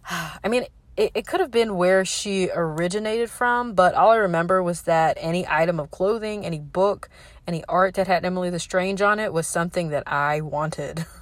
I 0.11 0.49
mean, 0.49 0.67
it, 0.97 1.11
it 1.15 1.27
could 1.27 1.41
have 1.41 1.51
been 1.51 1.77
where 1.77 2.05
she 2.05 2.51
originated 2.55 3.31
from, 3.31 3.75
but 3.75 3.95
all 3.95 4.11
I 4.11 4.17
remember 4.17 4.63
was 4.63 4.83
that 4.83 5.17
any 5.21 5.47
item 5.49 5.81
of 5.81 5.91
clothing, 5.91 6.45
any 6.45 6.61
book, 6.61 7.09
any 7.47 7.65
art 7.69 7.95
that 7.95 8.07
had 8.07 8.25
Emily 8.25 8.51
the 8.51 8.61
Strange 8.61 9.03
on 9.03 9.19
it 9.19 9.33
was 9.33 9.47
something 9.47 9.89
that 9.89 10.05
I 10.07 10.41
wanted. 10.41 11.07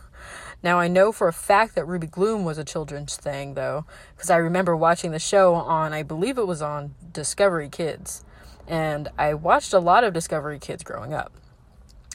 Now, 0.60 0.80
I 0.80 0.88
know 0.88 1.12
for 1.12 1.28
a 1.28 1.32
fact 1.32 1.76
that 1.76 1.86
Ruby 1.86 2.08
Gloom 2.08 2.44
was 2.44 2.58
a 2.58 2.64
children's 2.64 3.16
thing, 3.16 3.54
though, 3.54 3.84
because 4.16 4.28
I 4.28 4.36
remember 4.36 4.76
watching 4.76 5.12
the 5.12 5.20
show 5.20 5.54
on, 5.54 5.92
I 5.92 6.02
believe 6.02 6.36
it 6.36 6.48
was 6.48 6.60
on 6.60 6.94
Discovery 7.12 7.68
Kids. 7.68 8.24
And 8.68 9.08
I 9.18 9.34
watched 9.34 9.72
a 9.72 9.78
lot 9.78 10.04
of 10.04 10.12
Discovery 10.12 10.58
Kids 10.58 10.84
growing 10.84 11.14
up. 11.14 11.32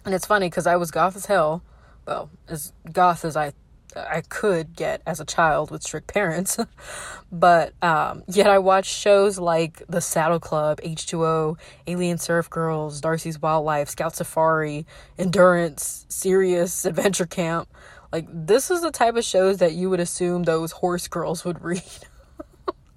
And 0.05 0.13
it's 0.13 0.25
funny 0.25 0.47
because 0.47 0.67
I 0.67 0.75
was 0.75 0.91
goth 0.91 1.15
as 1.15 1.25
hell. 1.25 1.63
Well, 2.05 2.29
as 2.47 2.73
goth 2.91 3.25
as 3.25 3.35
I 3.35 3.53
I 3.95 4.21
could 4.21 4.75
get 4.75 5.01
as 5.05 5.19
a 5.19 5.25
child 5.25 5.71
with 5.71 5.83
strict 5.83 6.07
parents. 6.07 6.57
but 7.31 7.73
um, 7.81 8.23
yet 8.27 8.47
I 8.47 8.59
watched 8.59 8.93
shows 8.93 9.39
like 9.39 9.83
The 9.87 10.01
Saddle 10.01 10.39
Club, 10.39 10.81
H2O, 10.81 11.57
Alien 11.87 12.17
Surf 12.17 12.49
Girls, 12.49 13.01
Darcy's 13.01 13.41
Wildlife, 13.41 13.89
Scout 13.89 14.15
Safari, 14.15 14.85
Endurance, 15.17 16.05
Serious, 16.09 16.85
Adventure 16.85 17.25
Camp. 17.25 17.69
Like, 18.11 18.27
this 18.31 18.69
is 18.69 18.81
the 18.81 18.91
type 18.91 19.15
of 19.15 19.23
shows 19.23 19.57
that 19.57 19.73
you 19.73 19.89
would 19.89 19.99
assume 19.99 20.43
those 20.43 20.71
horse 20.71 21.07
girls 21.07 21.43
would 21.45 21.61
read. 21.63 21.83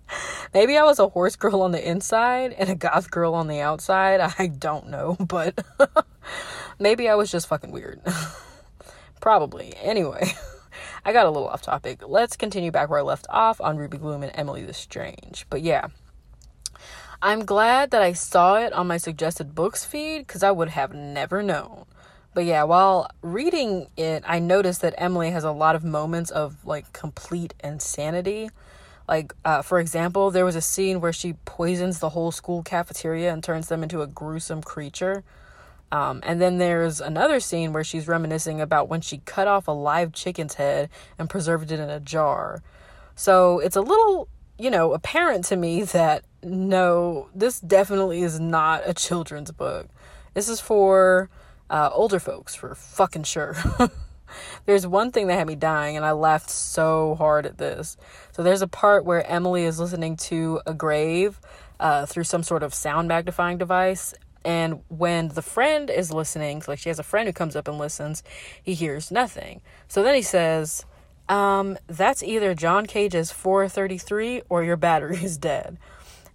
Maybe 0.54 0.76
I 0.76 0.82
was 0.82 0.98
a 0.98 1.08
horse 1.08 1.36
girl 1.36 1.62
on 1.62 1.72
the 1.72 1.88
inside 1.88 2.52
and 2.52 2.68
a 2.68 2.74
goth 2.74 3.10
girl 3.10 3.34
on 3.34 3.48
the 3.48 3.60
outside. 3.60 4.20
I 4.38 4.46
don't 4.46 4.88
know, 4.88 5.16
but 5.18 5.64
maybe 6.78 7.08
I 7.08 7.14
was 7.14 7.30
just 7.30 7.48
fucking 7.48 7.72
weird. 7.72 8.00
Probably. 9.20 9.74
Anyway, 9.76 10.32
I 11.04 11.12
got 11.12 11.26
a 11.26 11.30
little 11.30 11.48
off 11.48 11.62
topic. 11.62 12.00
Let's 12.06 12.36
continue 12.36 12.70
back 12.70 12.88
where 12.90 13.00
I 13.00 13.02
left 13.02 13.26
off 13.28 13.60
on 13.60 13.76
Ruby 13.76 13.98
Gloom 13.98 14.22
and 14.22 14.32
Emily 14.34 14.64
the 14.64 14.74
Strange. 14.74 15.46
But 15.50 15.62
yeah, 15.62 15.88
I'm 17.22 17.44
glad 17.44 17.90
that 17.90 18.02
I 18.02 18.12
saw 18.12 18.56
it 18.56 18.72
on 18.72 18.86
my 18.86 18.98
suggested 18.98 19.54
books 19.54 19.84
feed 19.84 20.26
because 20.26 20.42
I 20.42 20.50
would 20.50 20.68
have 20.70 20.92
never 20.92 21.42
known. 21.42 21.86
But 22.34 22.44
yeah, 22.44 22.64
while 22.64 23.10
reading 23.22 23.86
it, 23.96 24.22
I 24.26 24.40
noticed 24.40 24.82
that 24.82 24.94
Emily 24.98 25.30
has 25.30 25.42
a 25.42 25.50
lot 25.50 25.74
of 25.74 25.82
moments 25.82 26.30
of 26.30 26.62
like 26.66 26.92
complete 26.92 27.54
insanity. 27.64 28.50
Like, 29.08 29.34
uh, 29.44 29.62
for 29.62 29.78
example, 29.78 30.30
there 30.30 30.44
was 30.44 30.56
a 30.56 30.60
scene 30.60 31.00
where 31.00 31.12
she 31.12 31.34
poisons 31.44 32.00
the 32.00 32.10
whole 32.10 32.32
school 32.32 32.62
cafeteria 32.62 33.32
and 33.32 33.42
turns 33.42 33.68
them 33.68 33.82
into 33.82 34.02
a 34.02 34.06
gruesome 34.06 34.62
creature. 34.62 35.22
Um, 35.92 36.20
and 36.24 36.40
then 36.40 36.58
there's 36.58 37.00
another 37.00 37.38
scene 37.38 37.72
where 37.72 37.84
she's 37.84 38.08
reminiscing 38.08 38.60
about 38.60 38.88
when 38.88 39.00
she 39.00 39.18
cut 39.18 39.46
off 39.46 39.68
a 39.68 39.72
live 39.72 40.12
chicken's 40.12 40.54
head 40.54 40.90
and 41.18 41.30
preserved 41.30 41.70
it 41.70 41.78
in 41.78 41.88
a 41.88 42.00
jar. 42.00 42.62
So 43.14 43.60
it's 43.60 43.76
a 43.76 43.80
little, 43.80 44.28
you 44.58 44.70
know, 44.70 44.92
apparent 44.92 45.44
to 45.46 45.56
me 45.56 45.82
that 45.96 46.24
no, 46.42 47.28
this 47.34 47.60
definitely 47.60 48.22
is 48.22 48.40
not 48.40 48.82
a 48.84 48.94
children's 48.94 49.52
book. 49.52 49.88
This 50.34 50.48
is 50.48 50.60
for 50.60 51.30
uh, 51.70 51.90
older 51.92 52.18
folks, 52.18 52.54
for 52.54 52.74
fucking 52.74 53.24
sure. 53.24 53.56
there's 54.64 54.86
one 54.86 55.12
thing 55.12 55.26
that 55.26 55.38
had 55.38 55.46
me 55.46 55.56
dying, 55.56 55.96
and 55.96 56.04
I 56.04 56.12
laughed 56.12 56.50
so 56.50 57.14
hard 57.16 57.46
at 57.46 57.58
this. 57.58 57.96
So 58.32 58.42
there's 58.42 58.62
a 58.62 58.68
part 58.68 59.04
where 59.04 59.26
Emily 59.26 59.64
is 59.64 59.78
listening 59.78 60.16
to 60.16 60.60
a 60.66 60.74
grave 60.74 61.40
uh, 61.80 62.06
through 62.06 62.24
some 62.24 62.42
sort 62.42 62.62
of 62.62 62.74
sound 62.74 63.08
magnifying 63.08 63.58
device. 63.58 64.14
And 64.44 64.82
when 64.88 65.28
the 65.28 65.42
friend 65.42 65.90
is 65.90 66.12
listening, 66.12 66.62
like 66.68 66.78
she 66.78 66.88
has 66.88 66.98
a 66.98 67.02
friend 67.02 67.26
who 67.26 67.32
comes 67.32 67.56
up 67.56 67.66
and 67.66 67.78
listens, 67.78 68.22
he 68.62 68.74
hears 68.74 69.10
nothing. 69.10 69.60
So 69.88 70.02
then 70.02 70.14
he 70.14 70.22
says, 70.22 70.84
um, 71.28 71.76
That's 71.88 72.22
either 72.22 72.54
John 72.54 72.86
Cage's 72.86 73.32
433 73.32 74.42
or 74.48 74.62
your 74.62 74.76
battery 74.76 75.22
is 75.22 75.36
dead. 75.36 75.78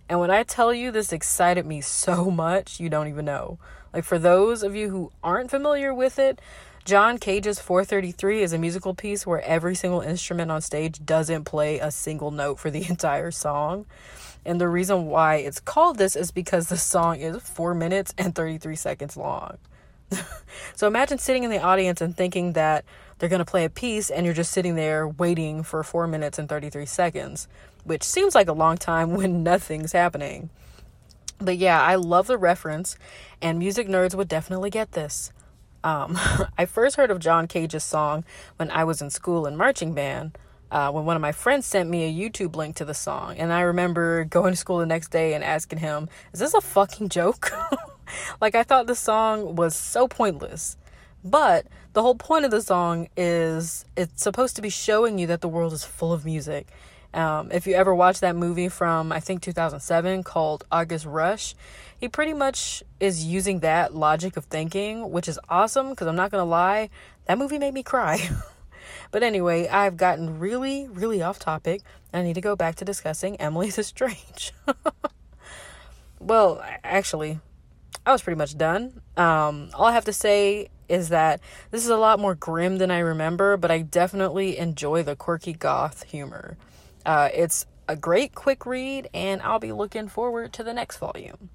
And 0.09 0.19
when 0.19 0.29
I 0.29 0.43
tell 0.43 0.73
you 0.73 0.91
this 0.91 1.13
excited 1.13 1.65
me 1.65 1.79
so 1.79 2.29
much, 2.29 2.81
you 2.81 2.89
don't 2.89 3.07
even 3.07 3.23
know. 3.23 3.59
Like, 3.93 4.03
for 4.03 4.19
those 4.19 4.63
of 4.63 4.75
you 4.75 4.89
who 4.89 5.11
aren't 5.23 5.49
familiar 5.49 5.93
with 5.93 6.19
it, 6.19 6.39
John 6.83 7.17
Cage's 7.17 7.59
433 7.59 8.41
is 8.41 8.53
a 8.53 8.57
musical 8.57 8.93
piece 8.93 9.25
where 9.25 9.41
every 9.41 9.75
single 9.75 10.01
instrument 10.01 10.51
on 10.51 10.61
stage 10.61 11.05
doesn't 11.05 11.45
play 11.45 11.79
a 11.79 11.91
single 11.91 12.31
note 12.31 12.59
for 12.59 12.69
the 12.71 12.85
entire 12.89 13.31
song. 13.31 13.85
And 14.45 14.59
the 14.59 14.67
reason 14.67 15.05
why 15.05 15.35
it's 15.35 15.59
called 15.59 15.97
this 15.97 16.15
is 16.15 16.31
because 16.31 16.69
the 16.69 16.77
song 16.77 17.19
is 17.19 17.37
4 17.41 17.75
minutes 17.75 18.13
and 18.17 18.33
33 18.33 18.75
seconds 18.75 19.15
long. 19.15 19.57
so 20.75 20.87
imagine 20.87 21.17
sitting 21.17 21.43
in 21.43 21.51
the 21.51 21.61
audience 21.61 22.01
and 22.01 22.17
thinking 22.17 22.53
that 22.53 22.83
they're 23.19 23.29
going 23.29 23.39
to 23.39 23.45
play 23.45 23.63
a 23.63 23.69
piece 23.69 24.09
and 24.09 24.25
you're 24.25 24.35
just 24.35 24.51
sitting 24.51 24.75
there 24.75 25.07
waiting 25.07 25.63
for 25.63 25.83
4 25.83 26.07
minutes 26.07 26.39
and 26.39 26.49
33 26.49 26.85
seconds 26.85 27.47
which 27.83 28.03
seems 28.03 28.35
like 28.35 28.47
a 28.47 28.53
long 28.53 28.77
time 28.77 29.13
when 29.15 29.43
nothing's 29.43 29.91
happening. 29.91 30.49
But 31.39 31.57
yeah, 31.57 31.81
I 31.81 31.95
love 31.95 32.27
the 32.27 32.37
reference, 32.37 32.97
and 33.41 33.57
music 33.57 33.87
nerds 33.87 34.13
would 34.13 34.27
definitely 34.27 34.69
get 34.69 34.91
this. 34.91 35.31
Um, 35.83 36.17
I 36.57 36.65
first 36.65 36.95
heard 36.95 37.11
of 37.11 37.19
John 37.19 37.47
Cage's 37.47 37.83
song 37.83 38.23
when 38.57 38.69
I 38.71 38.83
was 38.83 39.01
in 39.01 39.09
school 39.09 39.45
in 39.45 39.55
marching 39.57 39.93
band. 39.93 40.37
Uh, 40.69 40.89
when 40.89 41.03
one 41.03 41.17
of 41.17 41.21
my 41.21 41.33
friends 41.33 41.65
sent 41.65 41.89
me 41.89 42.05
a 42.05 42.29
YouTube 42.29 42.55
link 42.55 42.77
to 42.77 42.85
the 42.85 42.93
song, 42.93 43.35
and 43.37 43.51
I 43.51 43.59
remember 43.59 44.23
going 44.23 44.53
to 44.53 44.57
school 44.57 44.77
the 44.77 44.85
next 44.85 45.09
day 45.09 45.33
and 45.33 45.43
asking 45.43 45.79
him, 45.79 46.07
"Is 46.31 46.39
this 46.39 46.53
a 46.53 46.61
fucking 46.61 47.09
joke?" 47.09 47.51
like 48.41 48.55
I 48.55 48.63
thought 48.63 48.87
the 48.87 48.95
song 48.95 49.55
was 49.57 49.75
so 49.75 50.07
pointless. 50.07 50.77
But 51.25 51.67
the 51.93 52.01
whole 52.01 52.15
point 52.15 52.45
of 52.45 52.51
the 52.51 52.61
song 52.61 53.09
is 53.17 53.85
it's 53.97 54.23
supposed 54.23 54.55
to 54.55 54.61
be 54.61 54.69
showing 54.69 55.19
you 55.19 55.27
that 55.27 55.41
the 55.41 55.49
world 55.49 55.73
is 55.73 55.83
full 55.83 56.13
of 56.13 56.23
music 56.25 56.67
um, 57.13 57.51
if 57.51 57.67
you 57.67 57.73
ever 57.73 57.93
watched 57.93 58.21
that 58.21 58.35
movie 58.35 58.69
from, 58.69 59.11
I 59.11 59.19
think, 59.19 59.41
2007 59.41 60.23
called 60.23 60.65
August 60.71 61.05
Rush, 61.05 61.55
he 61.97 62.07
pretty 62.07 62.33
much 62.33 62.83
is 62.99 63.25
using 63.25 63.59
that 63.59 63.93
logic 63.93 64.37
of 64.37 64.45
thinking, 64.45 65.11
which 65.11 65.27
is 65.27 65.39
awesome 65.49 65.89
because 65.89 66.07
I'm 66.07 66.15
not 66.15 66.31
to 66.31 66.43
lie, 66.43 66.89
that 67.25 67.37
movie 67.37 67.59
made 67.59 67.73
me 67.73 67.83
cry. 67.83 68.29
but 69.11 69.23
anyway, 69.23 69.67
I've 69.67 69.97
gotten 69.97 70.39
really, 70.39 70.87
really 70.87 71.21
off 71.21 71.37
topic. 71.37 71.81
I 72.13 72.21
need 72.21 72.35
to 72.35 72.41
go 72.41 72.55
back 72.55 72.75
to 72.75 72.85
discussing 72.85 73.35
Emily 73.37 73.69
the 73.69 73.83
Strange. 73.83 74.53
well, 76.19 76.63
actually, 76.83 77.39
I 78.05 78.11
was 78.11 78.21
pretty 78.21 78.37
much 78.37 78.57
done. 78.57 79.01
Um, 79.17 79.69
all 79.73 79.85
I 79.85 79.91
have 79.91 80.05
to 80.05 80.13
say 80.13 80.69
is 80.89 81.09
that 81.09 81.39
this 81.71 81.83
is 81.83 81.89
a 81.89 81.97
lot 81.97 82.19
more 82.19 82.35
grim 82.35 82.77
than 82.77 82.89
I 82.89 82.99
remember, 82.99 83.57
but 83.57 83.69
I 83.69 83.81
definitely 83.81 84.57
enjoy 84.57 85.03
the 85.03 85.15
quirky 85.15 85.53
goth 85.53 86.03
humor. 86.03 86.57
Uh, 87.05 87.29
it's 87.33 87.65
a 87.87 87.95
great 87.95 88.35
quick 88.35 88.65
read, 88.65 89.09
and 89.13 89.41
I'll 89.41 89.59
be 89.59 89.71
looking 89.71 90.07
forward 90.07 90.53
to 90.53 90.63
the 90.63 90.73
next 90.73 90.97
volume. 90.97 91.49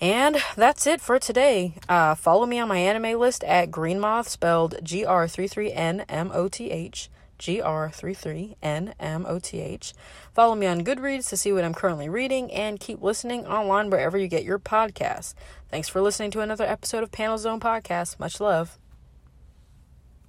And 0.00 0.36
that's 0.56 0.86
it 0.86 1.00
for 1.00 1.18
today. 1.18 1.74
Uh, 1.88 2.14
follow 2.16 2.44
me 2.44 2.58
on 2.58 2.68
my 2.68 2.78
anime 2.78 3.18
list 3.18 3.44
at 3.44 3.70
Greenmoth, 3.70 4.28
spelled 4.28 4.76
G 4.82 5.04
R 5.04 5.28
33 5.28 5.72
N 5.72 6.00
M 6.08 6.30
O 6.34 6.48
T 6.48 6.70
H. 6.70 7.08
G 7.42 7.60
R 7.60 7.90
33 7.90 8.56
N 8.62 8.94
M 9.00 9.26
O 9.28 9.40
T 9.40 9.60
H. 9.60 9.94
Follow 10.32 10.54
me 10.54 10.66
on 10.66 10.84
Goodreads 10.84 11.28
to 11.28 11.36
see 11.36 11.52
what 11.52 11.64
I'm 11.64 11.74
currently 11.74 12.08
reading, 12.08 12.52
and 12.52 12.78
keep 12.78 13.02
listening 13.02 13.46
online 13.46 13.90
wherever 13.90 14.16
you 14.16 14.28
get 14.28 14.44
your 14.44 14.60
podcasts. 14.60 15.34
Thanks 15.68 15.88
for 15.88 16.00
listening 16.00 16.30
to 16.32 16.40
another 16.40 16.64
episode 16.64 17.02
of 17.02 17.10
Panel 17.10 17.38
Zone 17.38 17.58
Podcast. 17.58 18.20
Much 18.20 18.40
love. 18.40 18.78